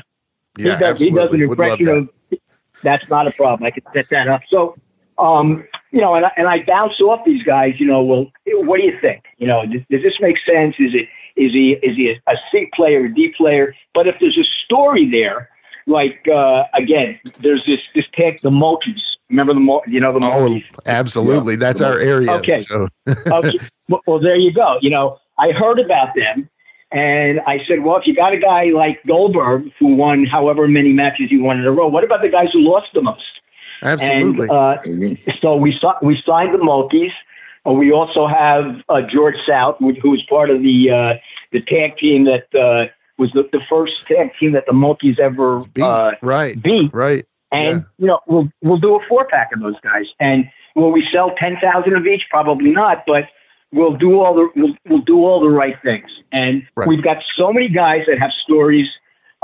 [0.64, 1.46] yeah, does he does an absolutely.
[1.48, 2.34] Would love impression that.
[2.34, 2.40] of
[2.84, 3.66] that's not a problem.
[3.66, 4.42] I could set that up.
[4.50, 4.76] So,
[5.18, 7.74] um, you know, and I, and I bounce off these guys.
[7.80, 9.24] You know, well, what do you think?
[9.38, 10.76] You know, does, does this make sense?
[10.80, 11.08] Is it
[11.40, 13.76] is he is he a, a C player, a D player?
[13.94, 15.50] But if there's a story there,
[15.88, 19.02] like uh, again, there's this this tag, the Mulkeys.
[19.30, 20.66] Remember the Mul- you know the Oh, Mulkeys?
[20.86, 21.56] absolutely.
[21.56, 22.32] That's our area.
[22.34, 22.58] Okay.
[22.60, 23.60] So okay.
[23.90, 24.78] Well, well, there you go.
[24.82, 26.50] You know, I heard about them,
[26.92, 30.94] and I said, well, if you got a guy like Goldberg who won however many
[30.94, 33.24] matches he won in a row, what about the guys who lost the most?
[33.84, 34.48] Absolutely.
[34.50, 37.12] And uh, so we saw, we signed the Mulkeys.
[37.66, 41.14] Uh, we also have uh, George South, who, was part of the uh,
[41.52, 45.64] the tag team that uh, was the, the first tag team that the Mulkeys ever
[45.74, 45.84] Beat.
[45.84, 46.62] uh, right.
[46.62, 46.94] beat.
[46.94, 47.26] Right.
[47.52, 50.08] And you know, we'll we'll do a four pack of those guys.
[50.20, 52.24] And will we sell ten thousand of each?
[52.30, 53.26] Probably not, but
[53.72, 56.06] we'll do all the we'll, we'll do all the right things.
[56.32, 56.88] And Right.
[56.88, 58.90] we've got so many guys that have stories.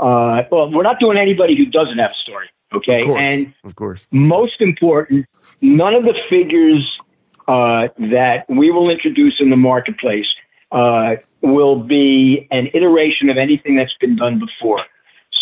[0.00, 2.48] Uh, well, we're not doing anybody who doesn't have a story.
[2.72, 3.20] Okay, Of course.
[3.20, 4.06] and Of course.
[4.12, 5.26] most important,
[5.60, 6.88] none of the figures
[7.48, 10.26] uh, that we will introduce in the marketplace
[10.70, 14.84] uh, will be an iteration of anything that's been done before.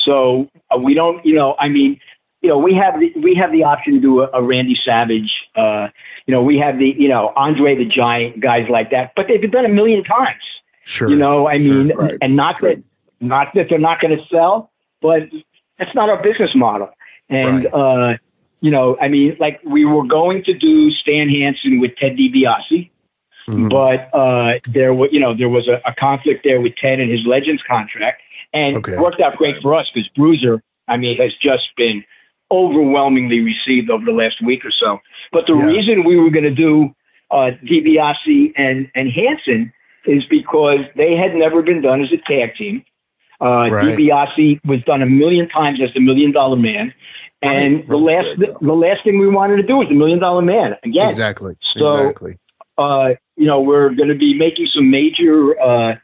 [0.04, 2.00] So uh, we don't, you know, I mean,
[2.40, 5.30] you know, we have the we have the option to do a, a Randy Savage.
[5.56, 5.88] Uh,
[6.26, 9.40] you know, we have the you know Andre the Giant, guys like that, but they've
[9.40, 10.40] been done a million times.
[10.84, 11.10] Sure.
[11.10, 11.74] You know, I Sure.
[11.74, 12.16] mean, Right.
[12.22, 12.80] and not that
[13.20, 14.70] not that they're not going to sell,
[15.02, 15.22] but
[15.78, 16.88] that's not our business model.
[17.28, 18.16] And uh,
[18.60, 22.90] you know, I mean, like we were going to do Stan Hansen with Ted DiBiase,
[23.48, 23.70] Mhm.
[23.70, 27.10] but uh, there was you know there was a, a conflict there with Ted and
[27.10, 28.92] his Legends contract, and Okay.
[28.92, 32.02] it worked out great for us because Bruiser I mean, has just been
[32.50, 35.00] overwhelmingly received over the last week or so.
[35.32, 35.66] But the Yeah.
[35.66, 36.94] reason we were going to do
[37.30, 39.70] uh, DiBiase and and Hansen
[40.06, 42.82] is because they had never been done as a tag team.
[43.40, 43.96] Uh, Right.
[43.96, 46.92] DiBiase was done a million times as the Million Dollar Man,
[47.42, 50.74] and the last the last thing we wanted to do was the Million Dollar Man
[50.82, 51.06] again.
[51.06, 51.56] Exactly.
[51.74, 52.38] So- exactly.
[52.78, 55.96] Uh, you know, we're going to be making some major uh,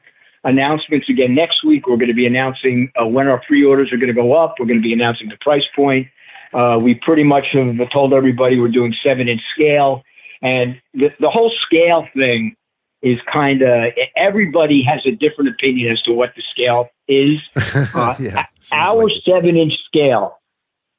[0.43, 1.87] announcements again next week.
[1.87, 4.57] We're going to be announcing uh, when our pre-orders are going to go up.
[4.59, 6.09] We're going to be announcing the price point.
[6.53, 10.03] Uh, we pretty much have told everybody we're doing seven-inch scale,
[10.43, 12.57] and the, the whole scale thing
[13.03, 17.41] is kind of everybody has a different opinion as to what the scale is.
[17.95, 18.47] Uh, yeah.
[18.73, 20.39] Our like seven-inch scale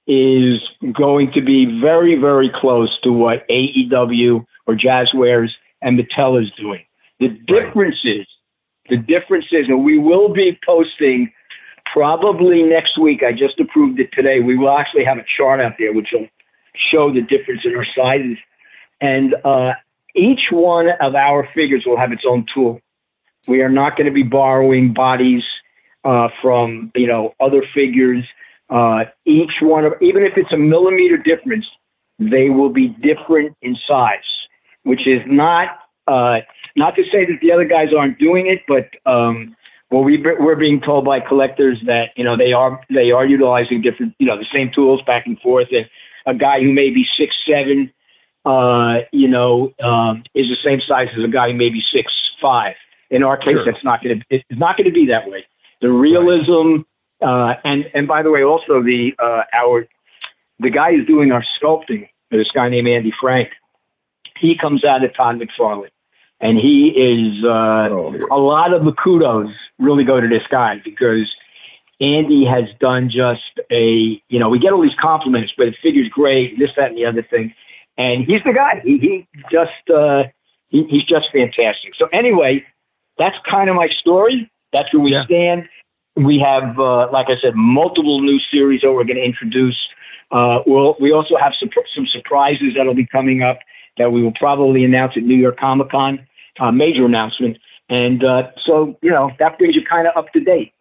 [0.08, 0.62] is
[0.94, 5.50] going to be very, very close to what AEW or Jazwares
[5.82, 6.84] and Mattel is doing.
[7.20, 8.26] The difference is,
[8.90, 11.32] the difference is, and we will be posting
[11.92, 13.24] probably next week.
[13.24, 14.40] I just approved it today.
[14.42, 16.28] We will actually have a chart out there which will
[16.92, 18.38] show the difference in our sizes.
[19.02, 19.74] And uh,
[20.16, 22.80] each one of our figures will have its own tool.
[23.48, 25.44] We are not going to be borrowing bodies
[26.06, 28.24] uh, from you know other figures.
[28.70, 31.68] Uh, each one of even if it's a millimeter difference,
[32.20, 34.20] they will be different in size,
[34.84, 36.40] which is not uh,
[36.76, 39.56] not to say that the other guys aren't doing it, but um,
[39.92, 43.82] well, we we're being told by collectors that you know they are they are utilizing
[43.82, 45.68] different you know the same tools back and forth.
[45.72, 45.88] And
[46.26, 47.92] a guy who may be six seven,
[48.46, 52.12] uh, you know, um, is the same size as a guy who may be six
[52.42, 52.76] five.
[53.12, 53.66] In our case, Sure.
[53.66, 55.46] that's not going to it's not going to be that way.
[55.86, 56.82] The realism,
[57.22, 59.88] uh, and and by the way, also the uh, our
[60.58, 63.50] the guy who's doing our sculpting, this guy named Andy Frank,
[64.36, 65.92] he comes out of Todd McFarlane,
[66.42, 67.88] and he is uh,
[68.32, 71.32] a lot of the kudos really go to this guy because
[72.02, 76.10] Andy has done just a you know we get all these compliments, but it figures
[76.10, 77.54] great, this that and the other thing,
[77.96, 78.82] and he's the guy.
[78.84, 80.24] He he just uh,
[80.70, 81.94] he, he's just fantastic.
[81.96, 82.66] So anyway,
[83.20, 84.50] that's kind of my story.
[84.74, 85.26] That's where we Yeah.
[85.26, 85.70] stand.
[86.16, 89.78] We have, uh, like I said, multiple new series that we're going to introduce.
[90.32, 93.60] Uh, we'll, we also have some, some surprises that'll be coming up
[93.98, 96.26] that we will probably announce at New York Comic Con,
[96.60, 97.58] uh, major announcement.
[97.90, 100.74] And uh, so, you know, that brings you kind of up to date.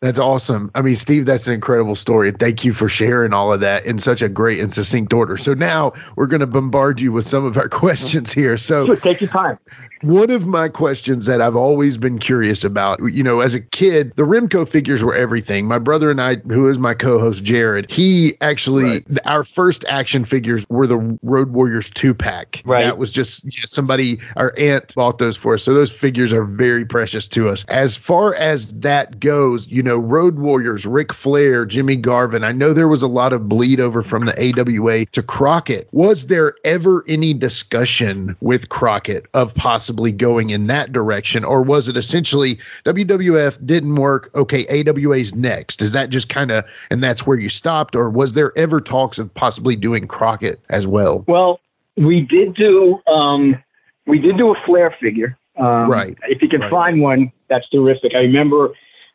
[0.00, 0.70] That's awesome.
[0.74, 2.32] I mean, Steve, that's an incredible story.
[2.32, 5.36] Thank you for sharing all of that in such a great and succinct order.
[5.36, 8.56] So now we're going to bombard you with some of our questions here.
[8.56, 9.58] So Sure, take your time.
[10.00, 14.14] one of my questions that I've always been curious about, you know, as a kid,
[14.16, 15.68] the Remco figures were everything.
[15.68, 20.64] My brother and I, who is my co-host Jared, he actually our first action figures
[20.70, 22.62] were the Road Warriors two pack.
[22.64, 22.84] Right.
[22.84, 25.62] That was just yeah, somebody our aunt bought those for us.
[25.62, 27.66] So those figures are very precious to us.
[27.68, 32.44] As far as that goes, you know, Road Warriors, Ric Flair, Jimmy Garvin.
[32.44, 35.88] I know there was a lot of bleed over from the AWA to Crockett.
[35.92, 41.88] Was there ever any discussion with Crockett of possibly going in that direction, or was
[41.88, 44.30] it essentially WWF didn't work?
[44.34, 45.82] Okay, AWA's next.
[45.82, 49.18] Is that just kind of and that's where you stopped, or was there ever talks
[49.18, 51.24] of possibly doing Crockett as well?
[51.28, 51.60] Well,
[51.96, 53.62] we did do um,
[54.06, 55.36] we did do a Flair figure.
[55.56, 56.16] Um, Right.
[56.28, 56.70] If you can Right.
[56.70, 58.14] find one, that's terrific.
[58.14, 58.70] I remember,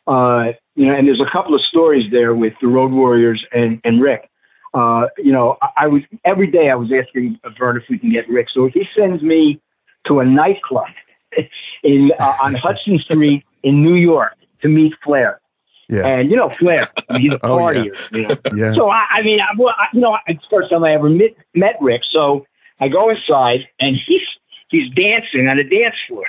[0.06, 3.80] uh, you know, and there's a couple of stories there with the Road Warriors and
[3.84, 4.30] and Ric.
[4.74, 8.12] Uh, you know, I, I was every day I was asking Vern if we can
[8.12, 8.48] get Ric.
[8.50, 9.60] So he sends me
[10.06, 10.88] to a nightclub
[11.82, 15.40] in uh, on Hudson Street in New York to meet Flair,
[15.88, 16.06] Yeah.
[16.06, 17.84] and you know Flair, he's a Oh, yeah.
[18.12, 18.34] You know?
[18.54, 18.74] Yeah.
[18.74, 21.08] So I, I mean, I, well, I, you know, it's the first time I ever
[21.08, 22.02] met, met Ric.
[22.10, 22.46] So
[22.80, 24.20] I go inside and he's
[24.68, 26.24] he's dancing on a dance floor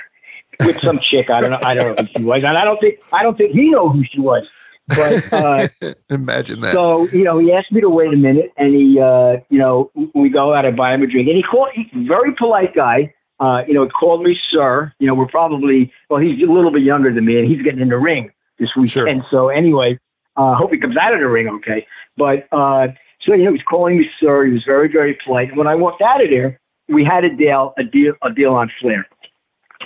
[0.60, 1.30] with some chick.
[1.30, 1.60] I don't know.
[1.62, 3.88] I don't know who she was, and I don't think I don't think he know
[3.88, 4.46] who she was.
[4.88, 5.68] But uh,
[6.10, 6.72] Imagine that.
[6.72, 9.90] so you know, he asked me to wait a minute, and he, uh, you know,
[10.14, 11.68] we go out and buy him a drink, and he called.
[11.74, 13.14] He's a very polite guy.
[13.40, 14.92] Uh, you know, called me sir.
[14.98, 17.80] You know, we're probably well, he's a little bit younger than me, and he's getting
[17.80, 19.08] in the ring this weekend.
[19.08, 19.98] And so anyway,
[20.36, 21.86] uh, hope he comes out of the ring okay.
[22.16, 22.88] But uh,
[23.20, 24.46] so you know, he's calling me sir.
[24.46, 25.50] He was very very polite.
[25.50, 28.54] And when I walked out of there, we had a deal a deal a deal
[28.54, 29.06] on Flair,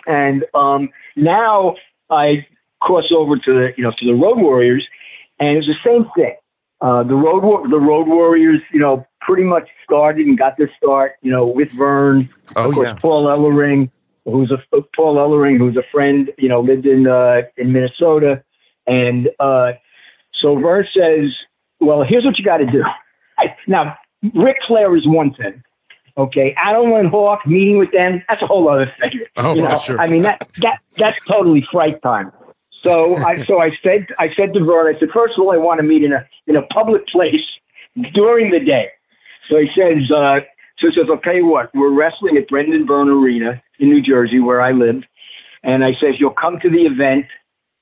[0.07, 1.77] and um, now
[2.11, 2.47] I
[2.81, 4.87] cross over to the you know to the Road Warriors,
[5.41, 6.37] and it's the same thing.
[6.81, 10.71] Uh, the road War- the Road Warriors, you know, pretty much started and got their
[10.77, 12.95] start, you know, with Verne, Oh, of course, yeah.
[13.01, 13.89] Paul Ellering,
[14.25, 14.59] who's a
[14.97, 18.43] Paul Ellering, who's a friend, you know, lived in uh, in Minnesota,
[18.87, 19.73] and uh,
[20.35, 21.33] so Verne says,
[21.81, 22.83] "Well, here's what you got to do."
[23.39, 23.97] I, now,
[24.35, 25.63] Ric Flair is one thing.
[26.19, 29.22] Okay, Adam and Hawk meeting with them, that's a whole other thing.
[29.37, 29.99] Oh, you know, sure.
[30.01, 32.33] I mean, that, that that's totally fright time.
[32.83, 35.57] So I so I said I said to Verne, I said, first of all, I
[35.57, 37.45] want to meet in a in a public place
[38.13, 38.89] during the day.
[39.49, 40.41] So he says, uh,
[40.79, 44.03] so he says, I'll tell you what, we're wrestling at Brendan Byrne Arena in New
[44.03, 45.03] Jersey, where I live.
[45.63, 47.27] And I says, you'll come to the event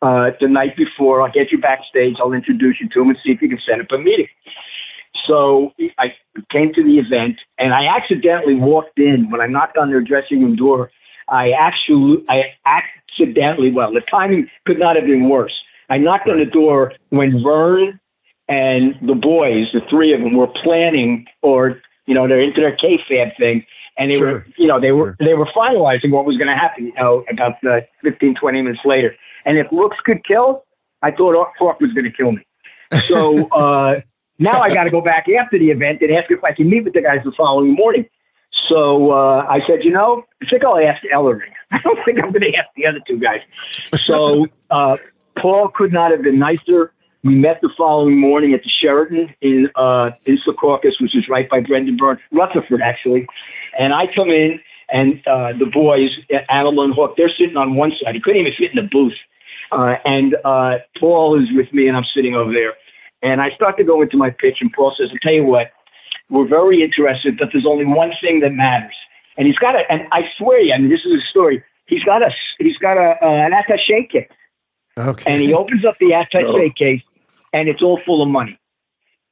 [0.03, 1.23] uh, the night before.
[1.23, 2.17] I'll get you backstage.
[2.21, 4.29] I'll introduce you to him and see if you can set up a meeting.
[5.27, 6.15] So I
[6.51, 10.43] came to the event, and I accidentally walked in when I knocked on their dressing
[10.43, 10.91] room door.
[11.31, 15.55] I actually, I accidentally, well, the timing could not have been worse.
[15.89, 17.99] I knocked on the door when Verne
[18.49, 22.77] and the boys, the three of them, were planning, or you know, they're into their
[22.77, 23.65] kayfabe thing,
[23.97, 24.33] and they Sure.
[24.33, 26.87] were, you know, they were they were finalizing what was going to happen.
[26.87, 30.65] You know, about uh, 15, 20 minutes later, and if looks could kill,
[31.03, 32.45] I thought Hawk was going to kill me.
[33.07, 34.01] So uh,
[34.39, 36.85] now I got to go back after the event and ask if I can meet
[36.85, 38.07] with the guys the following morning.
[38.69, 41.53] So uh, I said, you know, I think I'll ask Ellering.
[41.71, 43.41] I don't think I'm going to ask the other two guys.
[44.05, 44.97] So uh,
[45.37, 46.93] Paul could not have been nicer.
[47.23, 51.49] We met the following morning at the Sheraton in uh, in Secaucus, which is right
[51.51, 53.27] by Brendan Byrne, Rutherford actually.
[53.79, 54.59] And I come in,
[54.91, 56.11] and uh, the boys,
[56.49, 58.15] Animal and Hawk, they're sitting on one side.
[58.15, 59.17] He couldn't even fit in the booth.
[59.71, 62.75] Uh, and uh, Paul is with me, and I'm sitting over there.
[63.23, 65.73] And I start to go into my pitch, and Paul says, "I'll tell you what,
[66.31, 68.95] we're very interested, that there's only one thing that matters."
[69.37, 71.63] And he's got a, and I swear, you, I mean, this is a story.
[71.87, 74.29] He's got a, he's got a, uh, an attaché case,
[74.99, 75.33] Okay.
[75.33, 77.03] and he opens up the attaché case,
[77.53, 78.59] and it's all full of money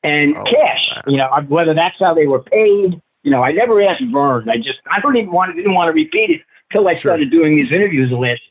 [0.02, 0.90] and Oh, cash.
[0.94, 1.02] wow.
[1.06, 3.00] You know, whether that's how they were paid.
[3.24, 4.48] You know, I never asked Verne.
[4.48, 6.40] I just, I don't even want, didn't want to repeat it
[6.72, 7.10] till I Sure.
[7.10, 8.42] started doing these interviews a list.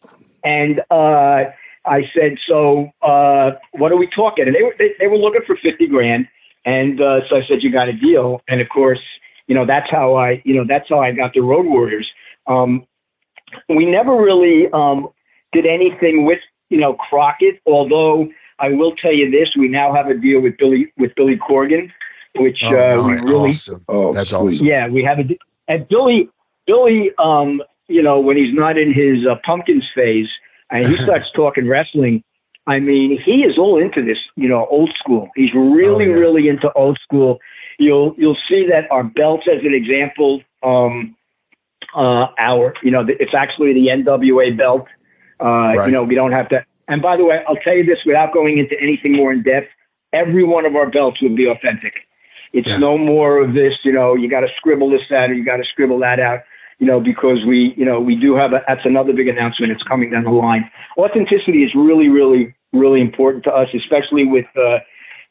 [0.44, 1.46] And uh,
[1.86, 4.46] I said, so uh, what are we talking?
[4.46, 6.28] And they were, they, they were looking for 50 grand.
[6.68, 8.42] And uh, so I said, you got a deal.
[8.50, 9.00] And of course,
[9.48, 12.06] you know, that's how I, you know, that's how I got the Road Warriors.
[12.46, 12.86] Um,
[13.70, 15.08] we never really um,
[15.54, 18.28] did anything with, you know, Crockett, although
[18.60, 21.90] I will tell you this, we now have a deal with Billy, with Billy Corgan,
[22.36, 23.86] which Oh, uh, no, we really, awesome.
[23.88, 24.56] Oh, That's sweet.
[24.56, 24.66] awesome.
[24.68, 25.38] yeah, we have a, deal.
[25.70, 26.30] and Billy,
[26.66, 30.28] Billy, um, you know, when he's not in his uh, pumpkins phase
[30.70, 32.24] and he starts talking wrestling,
[32.68, 35.30] I mean, he is all into this, you know, old school.
[35.36, 36.16] He's really, Oh, yeah.
[36.16, 37.40] really into old school.
[37.80, 41.16] You'll, you'll see that our belts, as an example, um,
[41.96, 44.86] uh, our, you know, it's actually the NWA belt.
[45.40, 45.86] Uh, Right.
[45.88, 46.66] You know, we don't have to.
[46.90, 49.68] And by the way, I'll tell you this without going into anything more in depth.
[50.14, 51.94] Every one of our belts will be authentic.
[52.54, 52.78] It's Yeah.
[52.78, 55.58] no more of this, you know, you got to scribble this out or you got
[55.58, 56.42] to scribble that out,
[56.80, 59.72] you know, because we, you know, we do have a, that's another big announcement.
[59.72, 60.70] It's coming down the line.
[60.98, 64.80] Authenticity is really, really, really important to us, especially with, uh,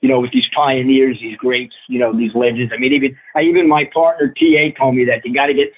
[0.01, 2.73] you know, with these pioneers, these greats, you know, these legends.
[2.75, 5.73] I mean, even, I, even my partner TA told me that you got to get,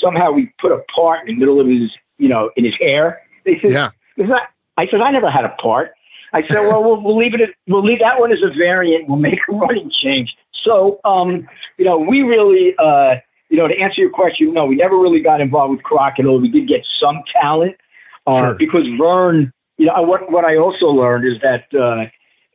[0.00, 3.22] somehow we put a part in the middle of his, you know, in his hair.
[3.44, 3.90] They said, Yeah.
[4.16, 5.92] not, I said, I never had a part.
[6.32, 7.40] I said, well, we'll, we'll leave it.
[7.40, 9.08] At, we'll leave that one as a variant.
[9.08, 10.36] We'll make a running change.
[10.52, 11.48] So, um,
[11.78, 13.16] you know, we really, uh,
[13.48, 16.26] you know, to answer your question, no, we never really got involved with Crockett.
[16.26, 17.76] Although we did get some talent
[18.26, 18.54] uh, Sure.
[18.54, 19.52] because Verne.
[19.76, 22.06] You know, what what I also learned is that uh,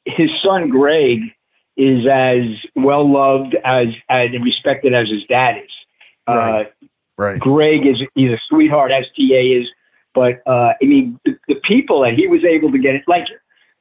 [0.05, 1.19] his son Greg
[1.75, 5.71] is as well loved as as and respected as his dad is.
[6.27, 6.73] Uh, Right.
[7.17, 7.39] Right.
[7.39, 9.67] Greg is he's a sweetheart as TA is,
[10.13, 13.25] but uh, I mean the, the people that he was able to get it like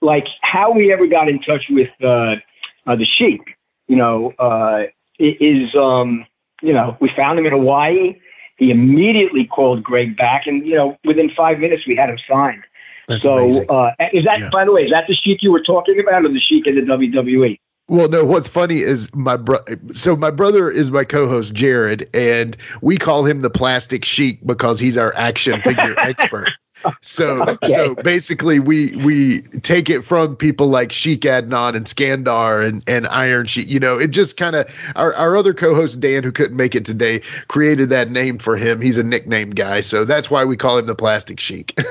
[0.00, 2.34] like how we ever got in touch with uh,
[2.86, 4.84] uh, the Sheik, you know, uh,
[5.18, 6.26] is um,
[6.62, 8.18] you know we found him in Hawaii.
[8.56, 12.62] He immediately called Greg back, and you know within five minutes we had him signed.
[13.06, 13.66] That's so amazing.
[13.70, 14.50] uh, is that Yeah.
[14.52, 16.74] by the way is that the Sheik you were talking about, or the Sheik in
[16.74, 16.82] the?
[16.82, 17.58] WWE?
[17.90, 18.22] Well, no.
[18.22, 19.58] What's funny is my bro.
[19.94, 24.78] So my brother is my co-host Jared, and we call him the Plastic Sheik because
[24.78, 26.48] he's our action figure expert.
[27.00, 27.72] So, Okay.
[27.72, 33.06] so basically, we we take it from people like Sheik Adnan and Skandor and and
[33.08, 33.68] Iron Sheik.
[33.68, 36.84] You know, it just kind of our our other co-host Dan, who couldn't make it
[36.84, 38.80] today, created that name for him.
[38.80, 41.78] He's a nickname guy, so that's why we call him the Plastic Sheik.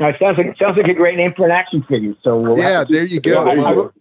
[0.00, 2.14] Now, it sounds like sounds like a great name for an action figure.
[2.22, 3.44] So we'll yeah, there you go.
[3.44, 3.94] I, I wrote,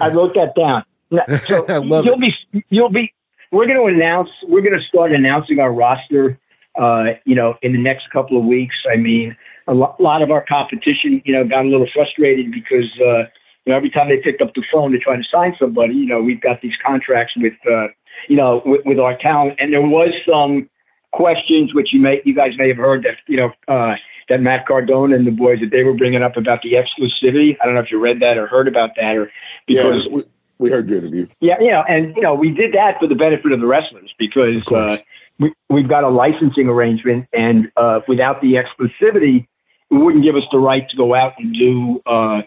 [0.00, 0.84] I wrote that down.
[1.46, 2.34] So I love you'll be
[2.68, 3.12] you'll be
[3.50, 6.38] we're going to announce we're going to start announcing our roster.
[6.78, 8.76] Uh, you know, in the next couple of weeks.
[8.88, 9.36] I mean,
[9.66, 13.24] a lo- lot of our competition, you know, got a little frustrated because uh,
[13.64, 16.06] you know every time they picked up the phone to try to sign somebody, you
[16.06, 17.88] know, we've got these contracts with uh,
[18.28, 20.70] you know with, with our talent, and there was some
[21.12, 23.52] questions which you may you guys may have heard that you know.
[23.66, 23.96] Uh,
[24.28, 27.56] that Matt Cardona and the boys that they were bringing up about the exclusivity.
[27.62, 29.32] I don't know if you read that or heard about that, or
[29.66, 30.22] because yeah, we,
[30.58, 31.26] we heard your interview.
[31.40, 34.12] yeah, you know, and you know, we did that for the benefit of the wrestlers
[34.18, 34.98] because uh,
[35.38, 39.46] we we've got a licensing arrangement, and uh, without the exclusivity,
[39.90, 42.42] it wouldn't give us the right to go out and do, uh,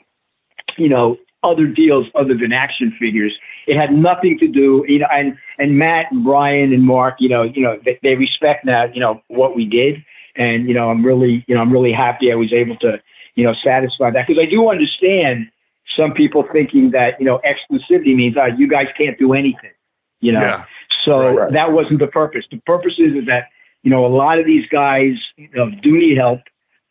[0.77, 3.33] you know, other deals other than action figures.
[3.67, 7.29] It had nothing to do, you know, and, and Matt and Brian and Mark, you
[7.29, 10.03] know, you know, they, they respect now, you know, what we did.
[10.35, 13.01] And, you know, I'm really, you know, I'm really happy I was able to,
[13.35, 15.47] you know, satisfy that because I do understand
[15.97, 19.71] some people thinking that, you know, exclusivity means, oh, you guys can't do anything,
[20.19, 20.41] you know?
[20.41, 20.65] Yeah.
[21.03, 22.45] So Right, that wasn't the purpose.
[22.51, 23.49] The purpose is, is that,
[23.83, 26.41] you know, a lot of these guys, you know, do need help.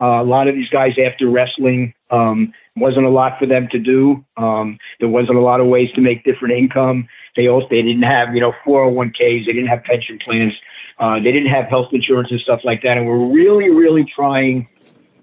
[0.01, 3.79] Uh, a lot of these guys after wrestling, um, wasn't a lot for them to
[3.79, 4.25] do.
[4.37, 7.07] Um, there wasn't a lot of ways to make different income.
[7.37, 9.47] They also, they didn't have, you know, 401ks.
[9.47, 10.55] They didn't have pension plans.
[10.99, 12.97] Uh, they didn't have health insurance and stuff like that.
[12.97, 14.67] And we're really, really trying,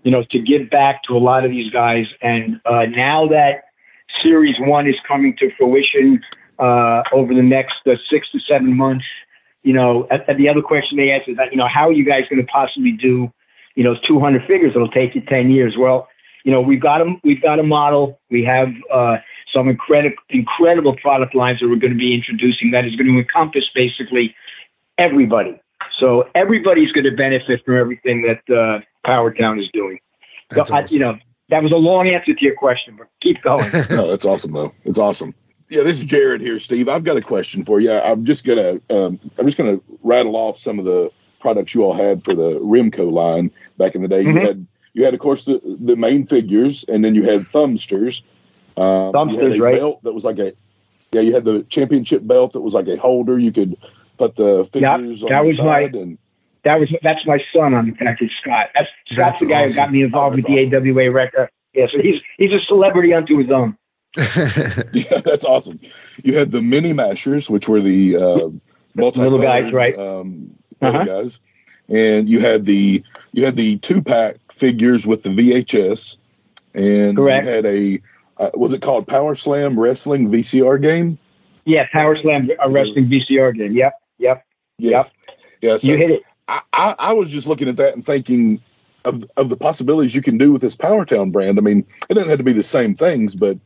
[0.03, 2.05] you know, to give back to a lot of these guys.
[2.21, 3.65] And, uh, now that
[4.23, 6.21] series one is coming to fruition,
[6.59, 9.05] uh, over the next uh, six to seven months,
[9.63, 11.91] you know, and, and the other question they ask is that, you know, how are
[11.91, 13.31] you guys going to possibly do,
[13.75, 14.73] you know, 200 figures?
[14.75, 15.75] It'll take you 10 years.
[15.77, 16.07] Well,
[16.43, 18.19] you know, we've got a, we've got a model.
[18.29, 19.17] We have, uh,
[19.53, 23.17] some incredible, incredible product lines that we're going to be introducing that is going to
[23.17, 24.35] encompass basically
[24.97, 25.59] everybody.
[25.99, 29.99] So everybody's going to benefit from everything that, uh, Power Town is doing.
[30.49, 31.17] That's so, I, you know,
[31.49, 33.71] that was a long answer to your question, but keep going.
[33.89, 34.73] no, that's awesome though.
[34.83, 35.33] It's awesome.
[35.69, 36.87] Yeah, this is Jared here, Steve.
[36.87, 37.91] I've got a question for you.
[37.91, 41.93] I'm just gonna um, I'm just gonna rattle off some of the products you all
[41.93, 44.23] had for the Remco line back in the day.
[44.23, 44.33] Mhm.
[44.33, 48.21] You had you had of course the the main figures, and then you had thumbsters.
[48.77, 49.75] Um, Thumbsters, right.
[49.75, 50.53] belt that was like a
[51.11, 51.21] yeah.
[51.21, 53.37] You had the championship belt that was like a holder.
[53.37, 53.75] You could
[54.17, 56.17] put the figures that on the was my- and
[56.63, 58.67] That was that's my son on the package, Scott.
[58.73, 61.49] That's Scott's That's the guy who got me involved Oh, with the AWA record.
[61.73, 63.77] Yeah, so he's he's a celebrity unto his own.
[64.93, 65.79] Yeah, that's awesome.
[66.23, 68.49] You had the mini mashers, which were the uh,
[68.95, 69.97] multi Little guys, right.
[69.97, 70.51] Um,
[70.81, 71.05] Uh-huh.
[71.05, 71.39] guys,
[71.89, 73.03] and you had the
[73.33, 76.17] you had the two pack figures with the VHS,
[76.73, 77.45] and Correct.
[77.45, 78.01] you had a
[78.37, 81.17] uh, was it called Power Slam Wrestling VCR game?
[81.65, 83.73] Yeah, Power Slam a wrestling VCR game.
[83.73, 84.45] Yep, yep.
[84.79, 84.91] Yep.
[85.05, 85.11] Yes.
[85.61, 85.77] Yeah.
[85.77, 86.23] So you hit it.
[86.47, 88.61] I, I, I was just looking at that and thinking
[89.05, 91.57] of of the possibilities you can do with this Powertown brand.
[91.57, 93.57] I mean, it doesn't have to be the same things, but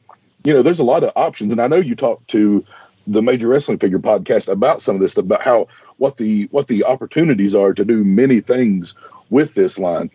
[0.43, 1.51] you know, there's a lot of options.
[1.51, 2.63] And I know you talked to
[3.07, 5.67] the Major Wrestling Figure podcast about some of this, about how
[5.97, 8.95] what the what the opportunities are to do many things
[9.29, 10.09] with this line.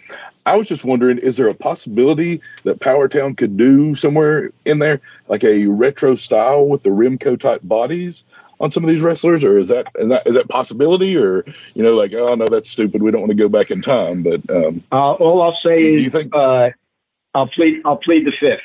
[0.45, 5.01] I was just wondering, is there a possibility that Powertown could do somewhere in there
[5.29, 8.23] like a retro style with the Remco type bodies
[8.61, 11.83] on some of these wrestlers, or is that is that is that possibility, or you
[11.83, 13.03] know, like oh no, that's stupid.
[13.03, 16.03] We don't want to go back in time, but um, Uh, all I'll say is,
[16.03, 16.71] you think- uh,
[17.35, 17.83] I'll plead.
[17.85, 18.61] I'll plead the fifth.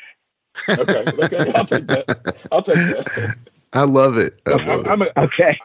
[0.68, 2.06] Okay, okay, I'll take that.
[2.50, 3.36] I'll take that.
[3.72, 4.40] I love it.
[4.46, 4.86] I love I'm, it.
[4.88, 5.58] I'm a Okay.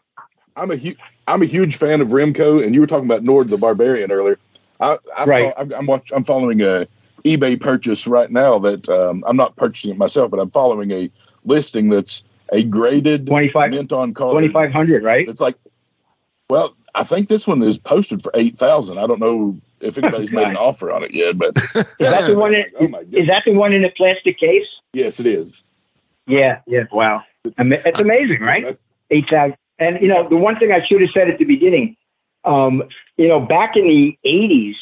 [0.55, 0.95] I'm a hu-
[1.27, 4.39] I'm a huge fan of Remco, and you were talking about Nord the Barbarian earlier.
[4.79, 5.53] I, I Right.
[5.53, 6.87] Fo- I'm I'm, watch, I'm following a
[7.23, 11.11] eBay purchase right now that um, I'm not purchasing it myself, but I'm following a
[11.45, 12.23] listing that's
[12.53, 14.31] a graded 25 mint on card.
[14.33, 15.27] 2500, right?
[15.27, 15.55] It's like,
[16.49, 18.97] well, I think this one is posted for eight thousand.
[18.97, 22.35] I don't know if anybody's made an offer on it yet, but Is that the
[22.37, 22.53] one?
[22.53, 24.65] In, oh my is that the one in the plastic case?
[24.93, 25.63] yes, it is.
[26.25, 26.59] Yeah.
[26.67, 26.83] Yeah.
[26.91, 27.23] Wow.
[27.57, 28.77] Ama- It's amazing, right?
[29.11, 29.57] Eight thousand.
[29.79, 31.95] And you know, the one thing I should have said at the beginning,
[32.45, 32.83] um,
[33.17, 34.75] you know, back in the '80s,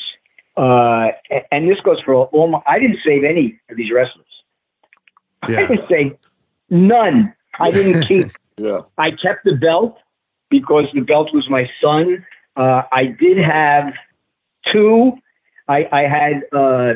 [0.58, 1.12] uh,
[1.52, 2.62] and this goes for all my.
[2.66, 4.26] I didn't save any of these wrestlers.
[5.44, 5.68] I Yeah.
[5.68, 6.16] didn't save
[6.70, 7.34] none.
[7.60, 9.98] I didn't keep Yeah, I kept the belt
[10.50, 12.26] because the belt was my son.
[12.56, 13.94] Uh, I did have
[14.72, 15.14] two.
[15.68, 16.96] I, I had uh,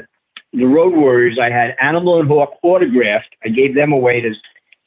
[0.54, 1.40] the Road Warriors.
[1.42, 3.36] I had Animal and Hawk autographed.
[3.44, 4.34] I gave them away to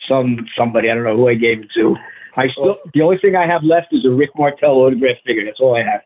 [0.08, 0.90] some somebody.
[0.90, 1.96] I don't know who I gave it to.
[2.36, 5.44] I still the only thing I have left is a Rick Martel autograph figure.
[5.44, 6.00] That's all I have.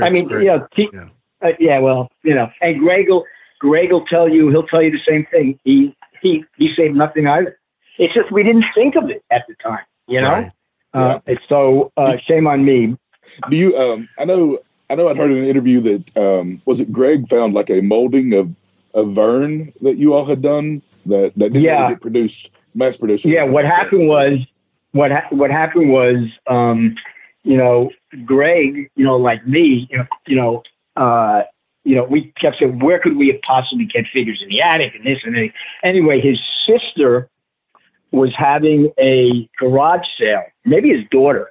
[0.00, 0.44] I mean, great.
[0.44, 1.08] you know, t- Yeah.
[1.42, 1.78] uh, yeah.
[1.78, 3.24] Well, you know, and Greg will
[3.58, 4.50] Greg will tell you.
[4.50, 5.58] He'll tell you the same thing.
[5.64, 7.58] He he he saved nothing either.
[7.98, 9.84] It's just we didn't think of it at the time.
[10.08, 10.30] You know.
[10.32, 10.52] Right.
[10.94, 12.96] Uh, it's so uh, shame on me.
[13.48, 13.76] Do you?
[13.78, 14.58] Um, I know.
[14.92, 15.08] I know.
[15.08, 18.54] I'd heard in an interview that um, was it Greg found like a molding of
[18.94, 21.80] a Verne that you all had done that that didn't Yeah.
[21.84, 23.24] really get produced, mass produced.
[23.24, 24.38] Yeah, what happened was
[24.92, 26.94] what ha- what happened was um,
[27.42, 27.90] you know
[28.26, 30.62] Greg, you know, like me, you know, you know,
[30.96, 31.44] uh,
[31.84, 34.94] you know, we kept saying where could we have possibly get figures in the attic
[34.94, 35.48] and this and that.
[35.82, 37.30] Anyway, his sister
[38.10, 41.50] was having a garage sale, maybe his daughter.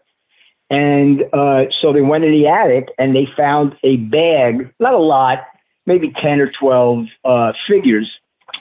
[0.71, 4.99] And uh, so they went in the attic and they found a bag, not a
[4.99, 5.39] lot,
[5.85, 8.09] maybe 10 or 12 uh, figures.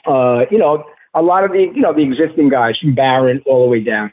[0.05, 0.83] Uh, you know,
[1.13, 4.11] a lot of the, you know, the existing guys from Barron all the way down.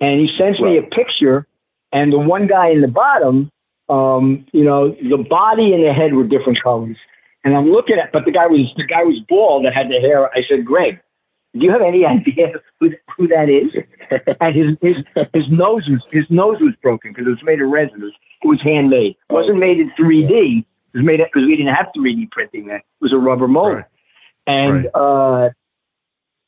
[0.00, 1.46] And he sends me a picture,
[1.92, 3.50] and the one guy in the bottom,
[3.88, 6.96] um, you know, the body and the head were different colors.
[7.44, 10.00] And I'm looking at, but the guy was the guy was bald that had the
[10.00, 10.30] hair.
[10.34, 10.98] I said, Greg,
[11.56, 13.72] do you have any idea who, who that is?
[14.40, 17.68] and his, his his nose was his nose was broken because it was made of
[17.70, 18.02] resin.
[18.02, 19.16] It was, it was handmade.
[19.30, 20.58] It wasn't made in 3D.
[20.60, 20.64] It
[20.98, 22.76] was made because we didn't have 3D printing then.
[22.76, 23.74] It was a rubber mold.
[23.74, 23.84] Right.
[24.46, 25.50] And uh,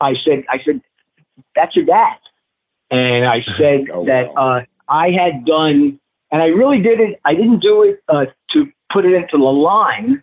[0.00, 0.82] I said, I said,
[1.54, 2.18] that's your dad.
[2.90, 5.98] And I said Oh, that uh, I had done,
[6.30, 7.20] and I really did it.
[7.24, 10.22] I didn't do it uh, to put it into the line.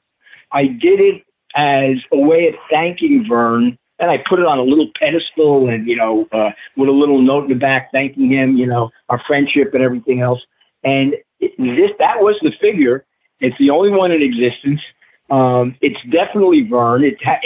[0.52, 1.24] I did it
[1.56, 5.88] as a way of thanking Verne, and I put it on a little pedestal, and
[5.88, 9.22] you know, uh, with a little note in the back thanking him, you know, our
[9.26, 10.42] friendship and everything else.
[10.84, 13.06] And it, this that was the figure.
[13.40, 14.82] It's the only one in existence.
[15.30, 17.04] Um, it's definitely Verne.
[17.04, 17.40] It ha-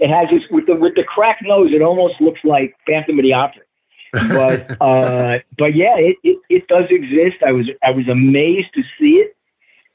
[0.00, 1.70] it has this with the with the cracked nose.
[1.72, 3.62] It almost looks like Phantom of the Opera.
[4.12, 7.42] But uh, but yeah, it, it it does exist.
[7.46, 9.36] I was I was amazed to see it,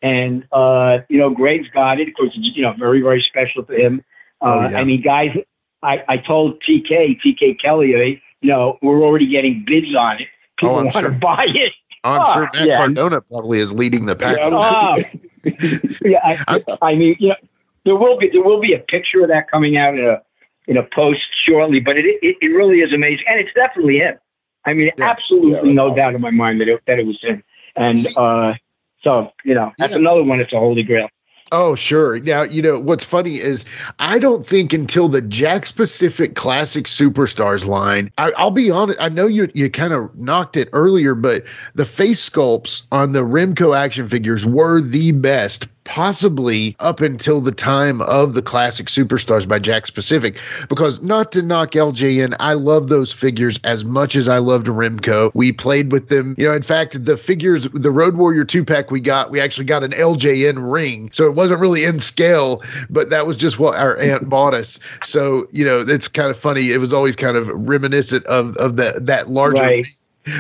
[0.02, 2.08] and uh, you know, Greg's got it.
[2.08, 4.04] Of course, it's you know very very special to him.
[4.42, 4.80] Uh, Oh, yeah.
[4.80, 5.36] I mean, guys,
[5.84, 10.28] I I told TK TK Kelly, you know, we're already getting bids on it.
[10.58, 11.74] People Oh, I'm want to buy it.
[12.04, 12.78] I'm Oh, sure Matt yeah.
[12.78, 14.38] Cardona probably is leading the pack.
[14.38, 14.98] Yeah, Oh,
[16.06, 16.38] yeah.
[16.48, 17.36] I, I mean, you know,
[17.86, 20.22] there will be there will be a picture of that coming out in a
[20.68, 24.18] in a post shortly, but it it, it really is amazing, and it's definitely him.
[24.66, 25.10] I mean, Yeah.
[25.10, 25.96] absolutely Yeah, no awesome.
[25.96, 27.44] doubt in my mind that it, that it was him.
[27.76, 28.54] And uh,
[29.04, 30.00] so you know, that's Yeah.
[30.00, 30.40] another one.
[30.40, 31.10] It's a holy grail.
[31.52, 32.20] Oh, sure.
[32.20, 33.66] Now, you know, what's funny is
[33.98, 39.10] I don't think until the Jakks Pacific Classic Superstars line, I, I'll be honest, I
[39.10, 41.44] know you you kind of knocked it earlier, but
[41.74, 47.52] the face sculpts on the Remco action figures were the best, possibly up until the
[47.52, 50.38] time of the Classic Superstars by Jakks Pacific.
[50.70, 55.32] Because not to knock LJN, I love those figures as much as I loved Remco.
[55.34, 56.36] We played with them.
[56.38, 59.66] You know, in fact, the figures, the Road Warrior two pack we got, we actually
[59.66, 61.10] got an LJN ring.
[61.12, 62.62] So it wasn't really in scale,
[62.92, 64.80] but that was just what our aunt bought us.
[65.02, 66.72] So, you know, it's kind of funny.
[66.72, 69.86] It was always kind of reminiscent of, of that, that larger Right.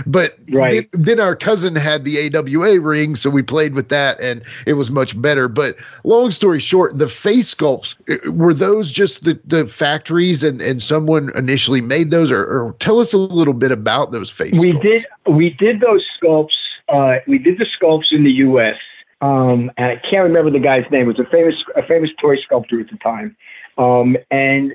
[0.05, 0.85] But Right.
[0.91, 4.73] then, then our cousin had the AWA ring, so we played with that, and it
[4.73, 5.47] was much better.
[5.47, 10.61] But long story short, the face sculpts uh, were those just the, the factories, and,
[10.61, 14.57] and someone initially made those, or, or tell us a little bit about those face.
[14.59, 14.81] We sculpts.
[14.81, 16.55] did we did those sculpts.
[16.87, 18.77] Uh, we did the sculpts in the U.S.
[19.21, 21.09] Um, and I can't remember the guy's name.
[21.09, 23.35] It was a famous a famous toy sculptor at the time.
[23.77, 24.73] Um, and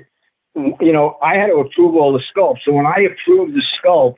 [0.55, 2.59] you know, I had to approve all the sculpts.
[2.63, 4.15] So when I approved the sculpts,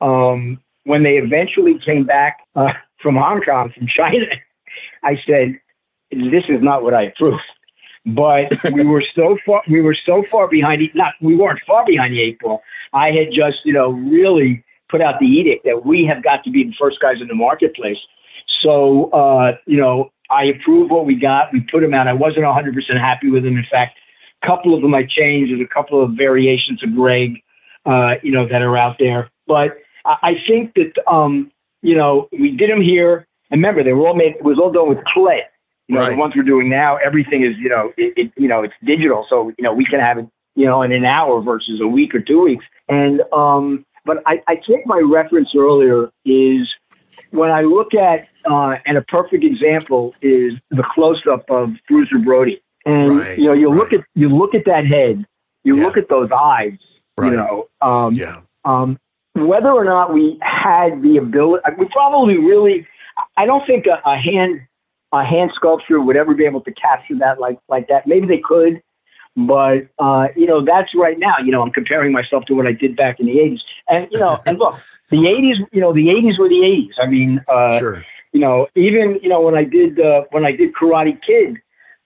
[0.00, 2.72] um, when they eventually came back uh,
[3.02, 4.26] from Hong Kong, from China,
[5.02, 5.58] I said,
[6.10, 7.42] "This is not what I approved."
[8.06, 10.82] But we were so far we were so far behind.
[10.94, 12.62] Not we weren't far behind the eight ball.
[12.92, 16.50] I had just you know really put out the edict that we have got to
[16.50, 17.98] be the first guys in the marketplace.
[18.62, 21.52] So uh, you know, I approved what we got.
[21.52, 22.08] We put them out.
[22.08, 23.56] I wasn't 100 percent happy with them.
[23.56, 23.98] In fact,
[24.42, 25.52] a couple of them I changed.
[25.52, 27.42] There's a couple of variations of Greg,
[27.84, 29.30] uh, you know, that are out there.
[29.46, 31.50] But I, I think that um,
[31.82, 33.26] you know we did them here.
[33.52, 34.36] And remember, they were all made.
[34.36, 35.42] It was all done with clay.
[35.88, 36.10] You know, Right.
[36.10, 39.26] the ones we're doing now, everything is you know, it, it you know, it's digital.
[39.28, 42.14] So you know, we can have it you know in an hour versus a week
[42.14, 42.64] or two weeks.
[42.88, 46.68] And um, but I, I think my reference earlier is
[47.30, 52.18] when I look at uh, and a perfect example is the close up of Bruiser
[52.18, 52.62] Brody.
[52.86, 55.26] And Right, you know, you look at you look at that head,
[55.64, 55.84] you Yeah.
[55.84, 56.78] look at those eyes,
[57.18, 57.32] Right.
[57.32, 57.68] you know.
[57.82, 58.40] Um, Yeah.
[58.64, 58.98] um,
[59.34, 62.86] whether or not we had the ability, we probably really,
[63.36, 64.60] I don't think a, a hand,
[65.12, 68.06] a hand sculpture would ever be able to capture that like like that.
[68.06, 68.82] Maybe they could,
[69.36, 71.38] but uh, you know, that's right now.
[71.38, 74.18] You know, I'm comparing myself to what I did back in the '80s, and you
[74.18, 76.92] know, and look, the '80s, you know, the '80s were the '80s.
[77.00, 78.04] I mean, uh, Sure.
[78.32, 81.58] you know, even you know when I did uh, when I did Karate Kid,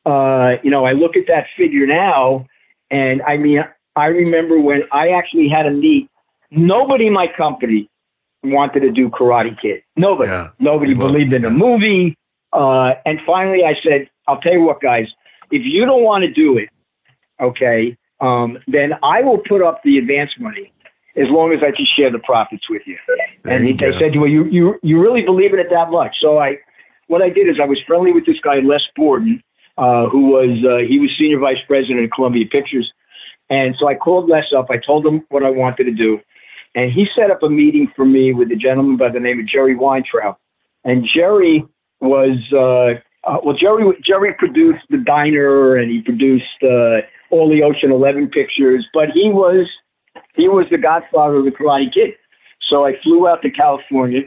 [0.06, 2.46] uh, you know, I look at that figure now,
[2.90, 3.64] and I mean,
[3.96, 6.08] I remember when I actually had to meet.
[6.56, 7.88] Nobody in my company
[8.42, 9.82] wanted to do Karate Kid.
[9.96, 10.30] Nobody.
[10.30, 10.48] Yeah.
[10.58, 12.16] Nobody believed in the movie.
[12.52, 15.08] Uh, and finally, I said, "I'll tell you what, guys.
[15.50, 16.68] If you don't want to do it,
[17.40, 20.70] okay, um, then I will put up the advance money."
[21.16, 22.98] As long as I can share the profits with you,
[23.44, 23.98] There and you they go.
[23.98, 26.58] said, "Well, you you you really believe in it that much?" So I,
[27.06, 29.40] what I did is I was friendly with this guy Les Borden,
[29.78, 32.92] uh, who was uh, he was senior vice president of Columbia Pictures,
[33.48, 34.70] and so I called Les up.
[34.70, 36.20] I told him what I wanted to do,
[36.74, 39.46] and he set up a meeting for me with a gentleman by the name of
[39.46, 40.36] Jerry Weintraub,
[40.84, 41.64] and Jerry
[42.00, 47.00] was uh, uh, well, Jerry Jerry produced the diner and he produced uh,
[47.30, 49.66] all the Ocean Eleven pictures, but he was
[50.34, 52.14] he was the godfather of the Karate Kid.
[52.60, 54.22] So I flew out to California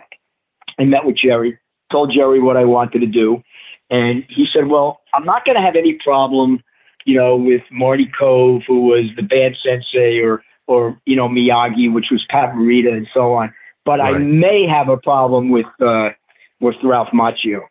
[0.78, 1.58] and met with Jerry,
[1.92, 3.42] told Jerry what I wanted to do.
[3.90, 6.64] And he said, Well, I'm not going to have any problem,
[7.06, 11.92] you know, with Marty Kove, who was the bad sensei, or or you know Miyagi,
[11.92, 13.54] which was Pat Morita, and so on.
[13.86, 16.10] But I may have a problem with uh,
[16.60, 17.62] with Ralph Macchio.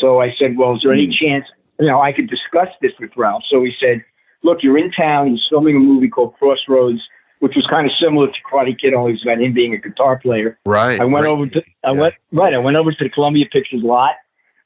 [0.00, 1.44] So I said, well, is there any chance
[1.80, 3.42] you know I could discuss this with Ralph?
[3.48, 4.04] So he said,
[4.42, 5.30] look, you're in town.
[5.30, 7.00] He's filming a movie called Crossroads,
[7.40, 10.18] which was kind of similar to Karate Kid, only it's about him being a guitar
[10.18, 10.58] player.
[10.64, 11.00] Right.
[11.00, 11.32] I went right.
[11.32, 12.54] over to I went right.
[12.54, 14.14] I went over to the Columbia Pictures lot.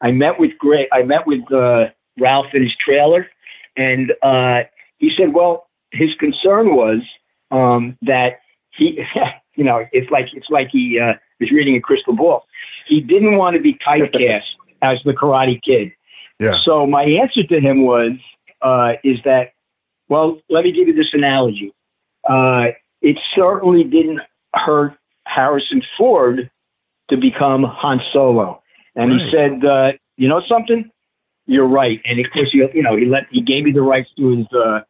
[0.01, 0.87] I met with Greg.
[0.93, 1.87] I met with uh,
[2.19, 3.27] Ralph in his trailer,
[3.77, 4.63] and uh,
[4.99, 7.01] he said, "Well, his concern was
[7.51, 8.41] um, that
[8.71, 9.05] he,
[9.57, 12.45] you know, it's like it's like he uh, was reading a crystal ball.
[12.87, 14.43] He didn't want to be typecast
[14.83, 15.93] as the Karate Kid.
[16.39, 16.59] Yeah.
[16.65, 18.13] So my answer to him was,
[18.63, 19.53] uh, is that,
[20.09, 21.75] well, let me give you this analogy.
[22.29, 22.69] Uh,
[23.03, 24.21] it certainly didn't
[24.55, 24.97] hurt
[25.27, 26.51] Harrison Ford
[27.11, 28.63] to become Han Solo.
[28.97, 30.91] And he said, uh, you know something?
[31.47, 32.01] You're right.
[32.05, 34.47] And of course, he, you know, he let, he gave me the rights to his,
[34.53, 34.81] uh,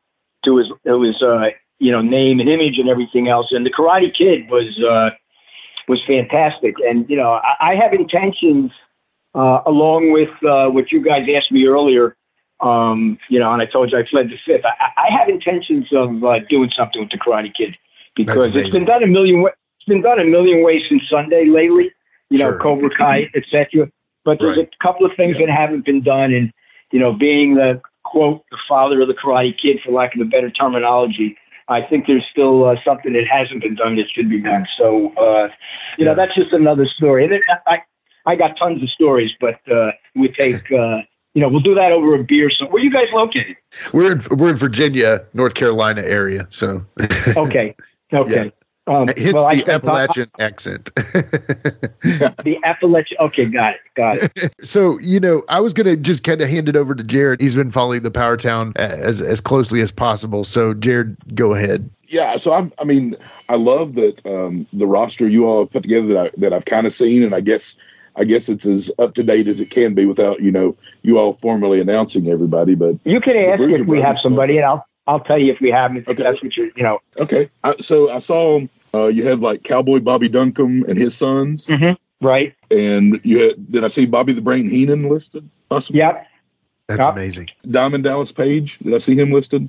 [0.45, 1.51] to his, to his, uh,
[1.81, 3.49] you know, name and image and everything else.
[3.51, 5.11] And the Karate Kid was, uh,
[5.89, 6.75] was fantastic.
[6.87, 8.71] And, you know, I, I have intentions,
[9.35, 12.17] uh, along with, uh, what you guys asked me earlier,
[12.61, 14.65] um, you know, and I told you I fled the fifth.
[14.65, 17.77] I, I have intentions of uh, doing something with the Karate Kid
[18.15, 19.41] because it's been done a million.
[19.43, 21.91] wa- It's been done a million ways since Sunday lately.
[22.29, 22.59] You know, Sure.
[22.59, 23.91] Cobra Kai, etc.
[24.25, 24.69] But there's Right.
[24.73, 26.53] a couple of things that haven't been done, and
[26.93, 30.25] you know, being the quote the father of the Karate Kid, for lack of a
[30.27, 31.37] better terminology,
[31.71, 34.67] I think there's still uh, something that hasn't been done that should be done.
[34.77, 35.49] So, uh,
[35.97, 37.25] you know, that's just another story.
[37.25, 37.79] And it, I,
[38.27, 40.71] I got tons of stories, but uh, we take.
[40.71, 40.99] Uh,
[41.33, 42.51] you know, we'll do that over a beer.
[42.51, 43.57] So, where you guys located?
[43.95, 46.49] We're in we're in Virginia, North Carolina area.
[46.51, 46.85] So
[47.37, 47.77] Okay,
[48.13, 48.53] okay.
[48.87, 50.91] Um, hence well, the spent- Appalachian accent.
[52.03, 53.19] The Appalachian.
[53.21, 54.55] Okay, got it, got it.
[54.67, 57.41] so you know, I was gonna just kind of hand it over to Jared.
[57.41, 60.45] He's been following the Power Town as as closely as possible.
[60.45, 61.89] So Jared, go ahead.
[62.09, 63.15] yeah so i'm i mean
[63.49, 66.65] i love that um the roster you all have put together that, I, that i've
[66.65, 67.77] kind of seen and i guess
[68.17, 71.21] i guess it's as up to date as it can be without you know you
[71.21, 75.21] all formally announcing everybody but You can ask if we have somebody, and I'll I'll
[75.21, 76.07] tell you if we haven't.
[76.09, 76.23] Okay.
[76.23, 76.99] that's what you're, you know.
[77.19, 78.61] okay I, so i saw
[78.95, 81.69] uh you have like cowboy bobby duncum and his sons
[82.23, 82.55] Right.
[82.71, 86.27] and you had did i see bobby the brain heenan listed possibly Yep.
[86.89, 87.13] That's Yep.
[87.17, 87.49] amazing.
[87.71, 89.69] diamond dallas page did i see him listed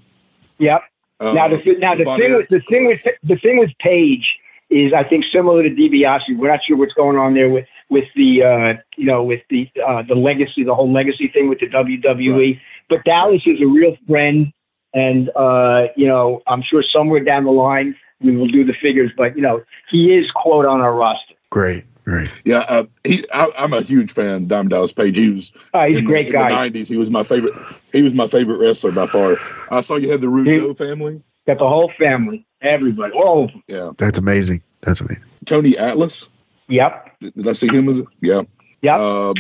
[0.59, 0.81] Yep.
[1.19, 4.37] uh, now the now the thing with the thing with the thing with Page
[4.69, 6.37] is I think similar to DiBiase.
[6.37, 9.69] We're not sure what's going on there with with the uh, you know with the
[9.85, 12.33] uh, the legacy, the whole legacy thing with the WWE.
[12.53, 12.59] Right.
[12.89, 14.51] But Dallas is a real friend,
[14.93, 19.11] and uh, you know I'm sure somewhere down the line we will do the figures.
[19.15, 21.35] But you know he is quote on our roster.
[21.49, 22.29] Great, great.
[22.45, 25.85] yeah uh, he I, i'm a huge fan of diamond dallas page he was Uh,
[25.87, 26.65] he's a great the, guy.
[26.65, 27.53] In the 90s, he was my favorite.
[27.91, 29.37] He was my favorite wrestler by far.
[29.69, 31.21] I saw you had the Rougeau family.
[31.47, 33.63] Got the whole family, everybody, all of them.
[33.67, 34.61] Yeah, That's amazing.
[34.81, 35.23] That's amazing.
[35.45, 36.29] Tony Atlas.
[36.69, 37.19] Yep.
[37.19, 37.89] Did, did I see him?
[37.89, 38.43] As a, yeah.
[38.81, 38.99] Yep.
[38.99, 39.35] Um,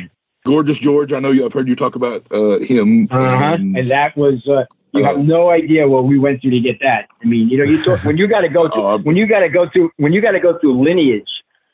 [0.45, 1.13] Gorgeous George.
[1.13, 1.45] I know you.
[1.45, 3.07] I've heard you talk about uh, him.
[3.11, 3.53] Uh-huh.
[3.53, 6.59] Um, And that was uh, you have uh, no idea what we went through to
[6.59, 7.07] get that.
[7.21, 9.39] I mean, you know, you talk, when you got to go to when you got
[9.41, 11.29] to go through when you got to go through lineage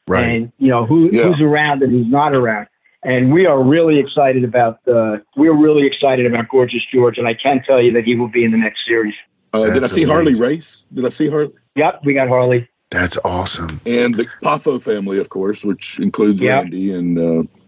[0.07, 0.25] Right.
[0.27, 1.23] and you know who Yeah.
[1.23, 2.67] who's around and who's not around.
[3.03, 7.33] And we are really excited about uh, we're really excited about Gorgeous George, and I
[7.35, 9.13] can tell you that he will be in the next series.
[9.53, 10.33] uh, did I That's see Harley.
[10.33, 10.85] Race?
[10.93, 11.53] Did I see Harley?
[11.75, 12.67] Yep, we got Harley.
[12.89, 13.79] That's awesome.
[13.85, 16.59] And the Poffo family, of course, which includes Yeah.
[16.61, 17.17] Randy and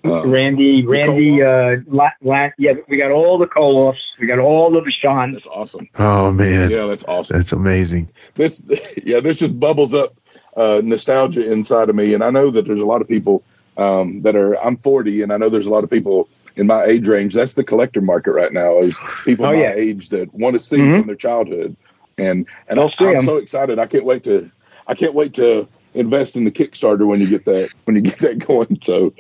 [0.06, 4.72] uh, Randy, Randy, uh, La, La, yeah, we got all the Koloffs, we got all
[4.72, 5.34] the Vashons.
[5.34, 5.88] that's awesome.
[5.98, 7.38] Oh man, Yeah, that's awesome.
[7.38, 8.10] that's amazing.
[8.36, 8.64] this
[9.04, 10.16] yeah this just bubbles up
[10.56, 13.44] uh nostalgia inside of me and i know that there's a lot of people
[13.78, 16.84] um that are i'm 40 and i know there's a lot of people in my
[16.86, 19.74] age range that's the collector market right now is people Oh, my yeah.
[19.74, 20.98] age that want to see Mhm.
[20.98, 21.76] from their childhood
[22.18, 23.26] and and They'll I, i'm 'em.
[23.26, 24.50] so excited i can't wait to
[24.88, 25.68] i can't wait to
[26.00, 29.14] invest in the kickstarter when you get that when you get that going so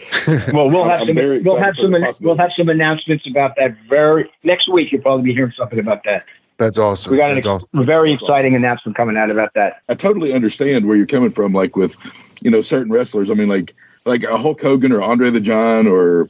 [0.53, 1.15] Well, we'll I'm- have I'm some.
[1.15, 1.91] very We'll have some.
[1.91, 4.91] the We'll have some announcements about that very next week.
[4.91, 6.25] You'll probably be hearing something about that.
[6.57, 7.11] That's awesome.
[7.11, 7.85] We got an That's ex- awesome.
[7.85, 9.81] very That's exciting announcement coming out about that.
[9.87, 11.95] I totally understand where you're coming from, like with,
[12.41, 13.31] you know, certain wrestlers.
[13.31, 13.73] I mean, like
[14.05, 16.29] like a Hulk Hogan or Andre the Giant or,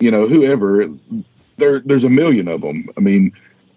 [0.00, 0.86] you know, whoever.
[1.56, 2.88] There, there's a million of them.
[2.96, 3.32] I mean,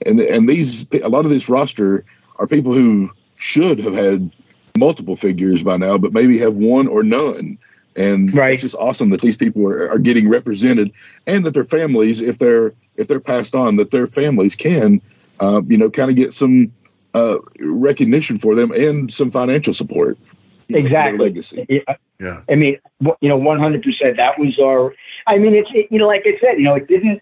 [0.06, 2.04] and and these a lot of this roster
[2.38, 4.32] are people who should have had
[4.78, 7.58] multiple figures by now, but maybe have one or none.
[7.96, 8.54] And Right.
[8.54, 10.92] it's just awesome that these people are, are getting represented,
[11.26, 15.02] and that their families, if they're if they're passed on, that their families can,
[15.40, 16.72] uh, you know, kind of get some
[17.14, 20.18] uh, recognition for them and some financial support.
[20.20, 20.36] you know,
[20.68, 21.20] for their Exactly.
[21.20, 21.66] legacy.
[21.70, 21.96] Yeah.
[22.20, 22.42] Yeah.
[22.50, 22.78] I mean,
[23.22, 24.18] you know, one hundred percent.
[24.18, 24.94] That was our.
[25.28, 27.22] I mean, it's it, you know, like I said, you know, it didn't.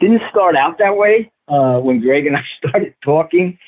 [0.00, 3.58] didn't start out that way uh, when Greg and I started talking.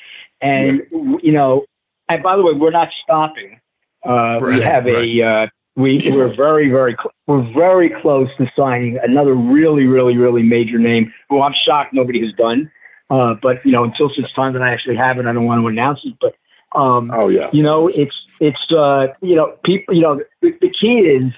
[0.41, 0.81] And,
[1.21, 1.65] you know,
[2.13, 3.59] and by the way, we're not stopping.
[4.03, 8.51] Uh, we Right, have a, uh, we, we're very, very, cl- we're very close to
[8.55, 12.71] signing another really, really, really major name who I'm shocked nobody has done.
[13.09, 15.61] Uh, but, you know, until such time that I actually have it, I don't want
[15.61, 16.15] to announce it.
[16.19, 16.35] But,
[16.79, 17.51] um, Oh yeah.
[17.51, 19.93] you know, it's it's uh, you know, people.
[19.93, 21.31] You know, the, the key is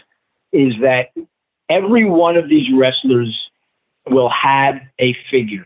[0.51, 1.09] is that
[1.69, 3.35] every one of these wrestlers
[4.07, 5.65] will have a figure.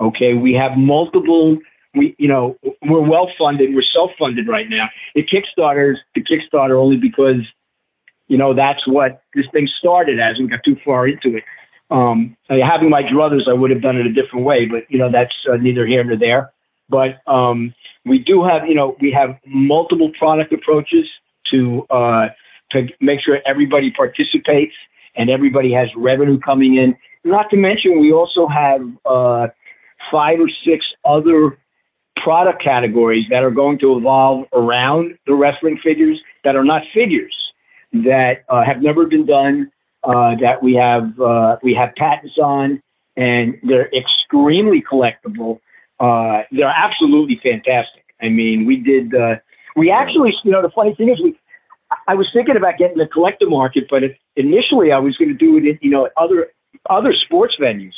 [0.00, 1.58] Okay, we have multiple.
[1.96, 3.74] We you know we're well funded.
[3.74, 4.88] We're self funded right now.
[5.14, 7.40] The Kickstarter's the Kickstarter only because
[8.28, 10.38] you know that's what this thing started as.
[10.38, 11.44] We got too far into it.
[11.90, 15.10] Um, having my druthers, I would have done it a different way, but you know
[15.10, 16.52] that's uh, neither here nor there.
[16.88, 17.74] But um,
[18.04, 21.06] we do have, you know, we have multiple product approaches
[21.50, 22.28] to uh,
[22.70, 24.74] to make sure everybody participates
[25.16, 26.96] and everybody has revenue coming in.
[27.24, 29.48] Not to mention, we also have uh,
[30.10, 31.58] five or six other
[32.26, 37.36] product categories that are going to evolve around the wrestling figures that are not figures
[37.92, 39.70] that uh, have never been done.
[40.02, 42.82] Uh, that we have uh, we have patents on,
[43.16, 45.60] and they're extremely collectible.
[46.00, 48.04] Uh, they're absolutely fantastic.
[48.20, 49.14] I mean, we did.
[49.14, 49.36] Uh,
[49.76, 51.38] we actually, you know, the funny thing is, we.
[52.08, 55.34] I was thinking about getting the collector market, but it, initially I was going to
[55.46, 56.48] do it in, you know, at other
[56.90, 57.94] other sports venues.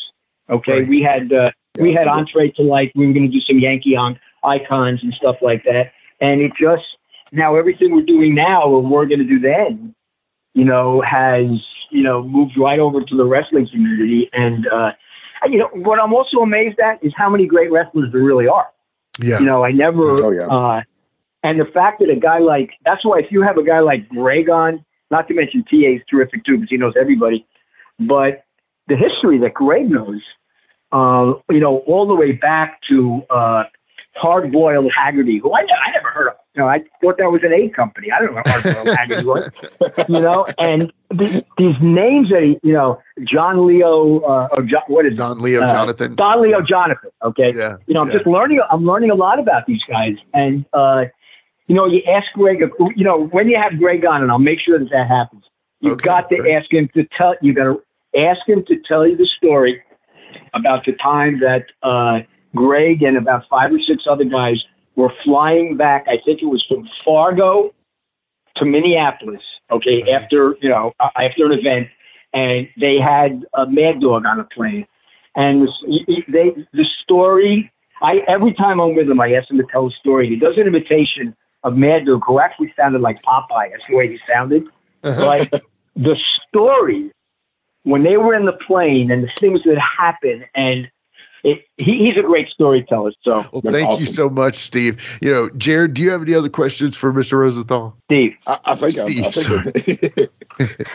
[0.50, 0.88] Okay, Right.
[0.88, 1.32] we had
[1.80, 5.12] we had entree to like we were going to do some Yankee on icons and
[5.14, 6.84] stuff like that, and it just
[7.32, 9.94] now everything we're doing now or we're going to do then,
[10.54, 11.46] you know, has
[11.90, 14.92] you know moved right over to the wrestling community, and uh,
[15.48, 18.68] you know what I'm also amazed at is how many great wrestlers there really are.
[19.20, 19.40] Yeah.
[19.40, 20.22] You know, I never.
[20.22, 20.46] Oh, yeah.
[20.46, 20.82] Uh,
[21.42, 24.08] and the fact that a guy like that's why if you have a guy like
[24.08, 27.46] Greg on, not to mention TA is terrific too because he knows everybody,
[28.00, 28.44] but
[28.88, 30.20] the history that Greg knows,
[30.92, 33.64] uh, you know, all the way back to uh,
[34.16, 36.34] Hard Boiled Haggerty, who I, I never heard of.
[36.54, 38.10] You know, I thought that was an A company.
[38.10, 39.50] I don't know what Hard Boiled Haggerty was.
[40.08, 44.82] You know, and the, these names that he, you know, John Leo, uh, or John,
[44.88, 45.16] what is it?
[45.16, 46.14] Don Leo Uh, Jonathan.
[46.14, 47.10] Don Leo Jonathan.
[47.22, 47.52] Okay.
[47.54, 47.76] Yeah.
[47.86, 48.14] You know, I'm yeah.
[48.14, 48.60] just learning.
[48.70, 51.04] I'm learning a lot about these guys, and uh,
[51.66, 52.60] you know, you ask Greg.
[52.96, 55.44] You know, when you have Greg on, and I'll make sure that that happens.
[55.80, 56.54] You've Okay, got to great.
[56.54, 57.34] ask him to tell.
[57.42, 57.82] You got to
[58.20, 59.82] ask him to tell you the story
[60.54, 62.20] about the time that uh,
[62.54, 64.62] Greg and about five or six other guys
[64.96, 66.06] were flying back.
[66.08, 67.74] I think it was from Fargo
[68.56, 69.42] to Minneapolis.
[69.70, 71.88] Okay, after you know, after an event,
[72.32, 74.86] and they had a Mad Dog on a plane,
[75.36, 77.70] and this- y- y- they the story.
[78.02, 80.28] I every time I'm with him, I ask him to tell a story.
[80.28, 83.70] He does an imitation of Mad Dog, who actually sounded like Popeye.
[83.72, 84.64] That's the way he sounded.
[85.02, 85.48] But
[85.94, 86.16] the
[86.48, 87.10] story
[87.88, 90.90] when they were in the plane and the things that happened, and
[91.42, 93.12] it, he, he's a great storyteller.
[93.22, 95.00] So, Well, That's thank you so much, Steve.
[95.22, 97.38] You know, Jared, do you have any other questions for Mr.
[97.38, 97.96] Rosenthal?
[98.04, 100.30] Steve, I, I think Steve, I'm, I think,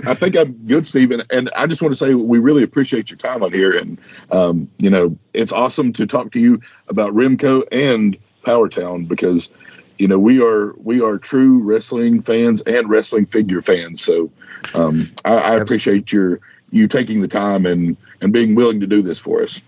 [0.03, 2.61] I'm, I think I'm good, Steve, and, and I just want to say we really
[2.61, 3.99] appreciate your time on here, and
[4.31, 9.49] um, you know it's awesome to talk to you about Remco and Powertown because
[9.97, 14.03] you know we are we are true wrestling fans and wrestling figure fans.
[14.03, 14.29] So
[14.75, 16.39] um, I, I appreciate your
[16.73, 19.61] you taking the time and and being willing to do this for us.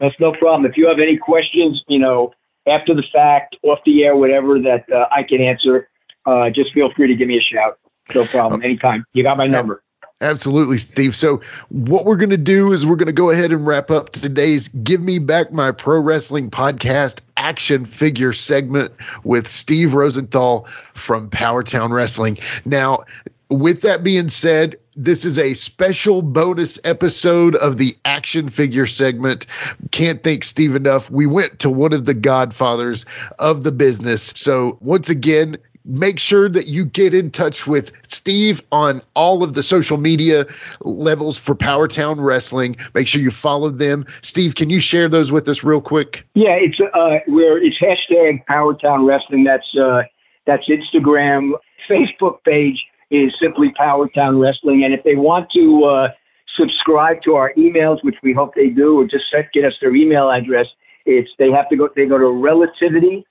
[0.00, 0.70] that's no problem.
[0.70, 2.32] If you have any questions, you know,
[2.66, 5.88] after the fact, off the air, whatever that uh, I can answer,
[6.26, 7.78] uh, just feel free to give me a shout.
[8.14, 8.62] No problem.
[8.62, 9.04] Anytime.
[9.12, 9.82] You got my number.
[10.20, 11.14] Absolutely, Steve.
[11.14, 14.10] So, what we're going to do is we're going to go ahead and wrap up
[14.10, 18.92] today's Give Me Back My Pro Wrestling Podcast action figure segment
[19.22, 22.36] with Steve Rosenthal from Powertown Wrestling.
[22.64, 23.04] Now,
[23.50, 29.46] with that being said, this is a special bonus episode of the action figure segment.
[29.90, 31.10] Can't thank Steve enough.
[31.10, 33.06] We went to one of the godfathers
[33.38, 34.32] of the business.
[34.36, 39.54] So, once again, make sure that you get in touch with Steve on all of
[39.54, 40.46] the social media
[40.80, 42.76] levels for Powertown Wrestling.
[42.94, 44.04] Make sure you follow them.
[44.20, 46.26] Steve, can you share those with us real quick?
[46.34, 49.44] Yeah, it's uh, where it's hashtag Powertown Wrestling.
[49.44, 50.02] That's uh,
[50.46, 51.52] that's Instagram.
[51.88, 56.08] Facebook page is simply Powertown Wrestling, and if they want to uh,
[56.56, 59.94] subscribe to our emails, which we hope they do, or just set, get us their
[59.94, 60.66] email address,
[61.06, 61.88] it's they have to go.
[61.94, 63.24] They go to Relativity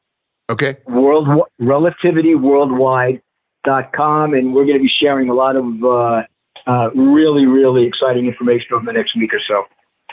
[0.50, 0.78] Okay.
[0.86, 1.28] World
[1.62, 6.24] relativityworldwide.com, and we're going to be sharing a lot of uh,
[6.66, 9.66] uh, really, really exciting information over the next week or so.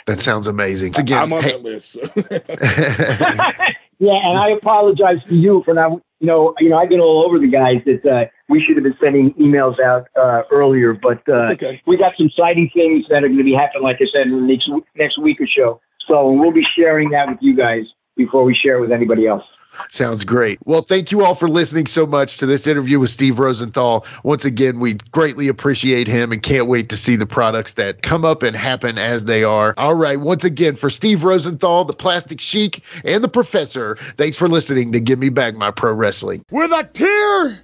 [0.07, 0.99] That sounds amazing.
[0.99, 1.97] Again, I'm on hey- that list.
[3.99, 6.01] Yeah, and I apologize to you for not.
[6.21, 8.85] You know, you know, I've been all over the guys that uh, we should have
[8.85, 11.83] been sending emails out uh, earlier, but uh, okay.
[11.87, 14.41] we got some exciting things that are going to be happening, like I said, in
[14.41, 15.81] the next next week or so.
[16.07, 19.45] So we'll be sharing that with you guys before we share it with anybody else.
[19.91, 20.59] Sounds great.
[20.65, 24.07] Well, thank you all for listening so much to this interview with Steve Rosenthal.
[24.23, 28.25] Once again, we greatly appreciate him and can't wait to see the products that come
[28.25, 29.75] up and happen as they are.
[29.77, 30.21] All right.
[30.21, 35.01] Once again, for Steve Rosenthal, the Plastic Sheik, and the Professor, thanks for listening to
[35.01, 36.45] Give Me Back My Pro Wrestling.
[36.51, 37.63] With a tear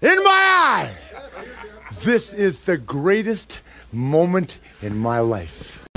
[0.00, 0.96] in my eye,
[2.02, 3.60] this is the greatest
[3.92, 5.87] moment in my life.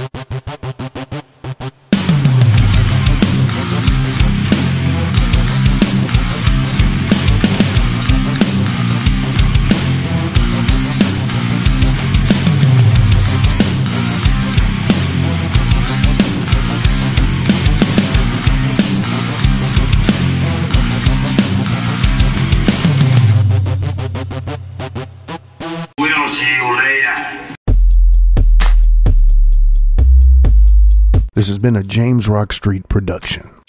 [31.41, 33.61] This has been a James Rock Street production.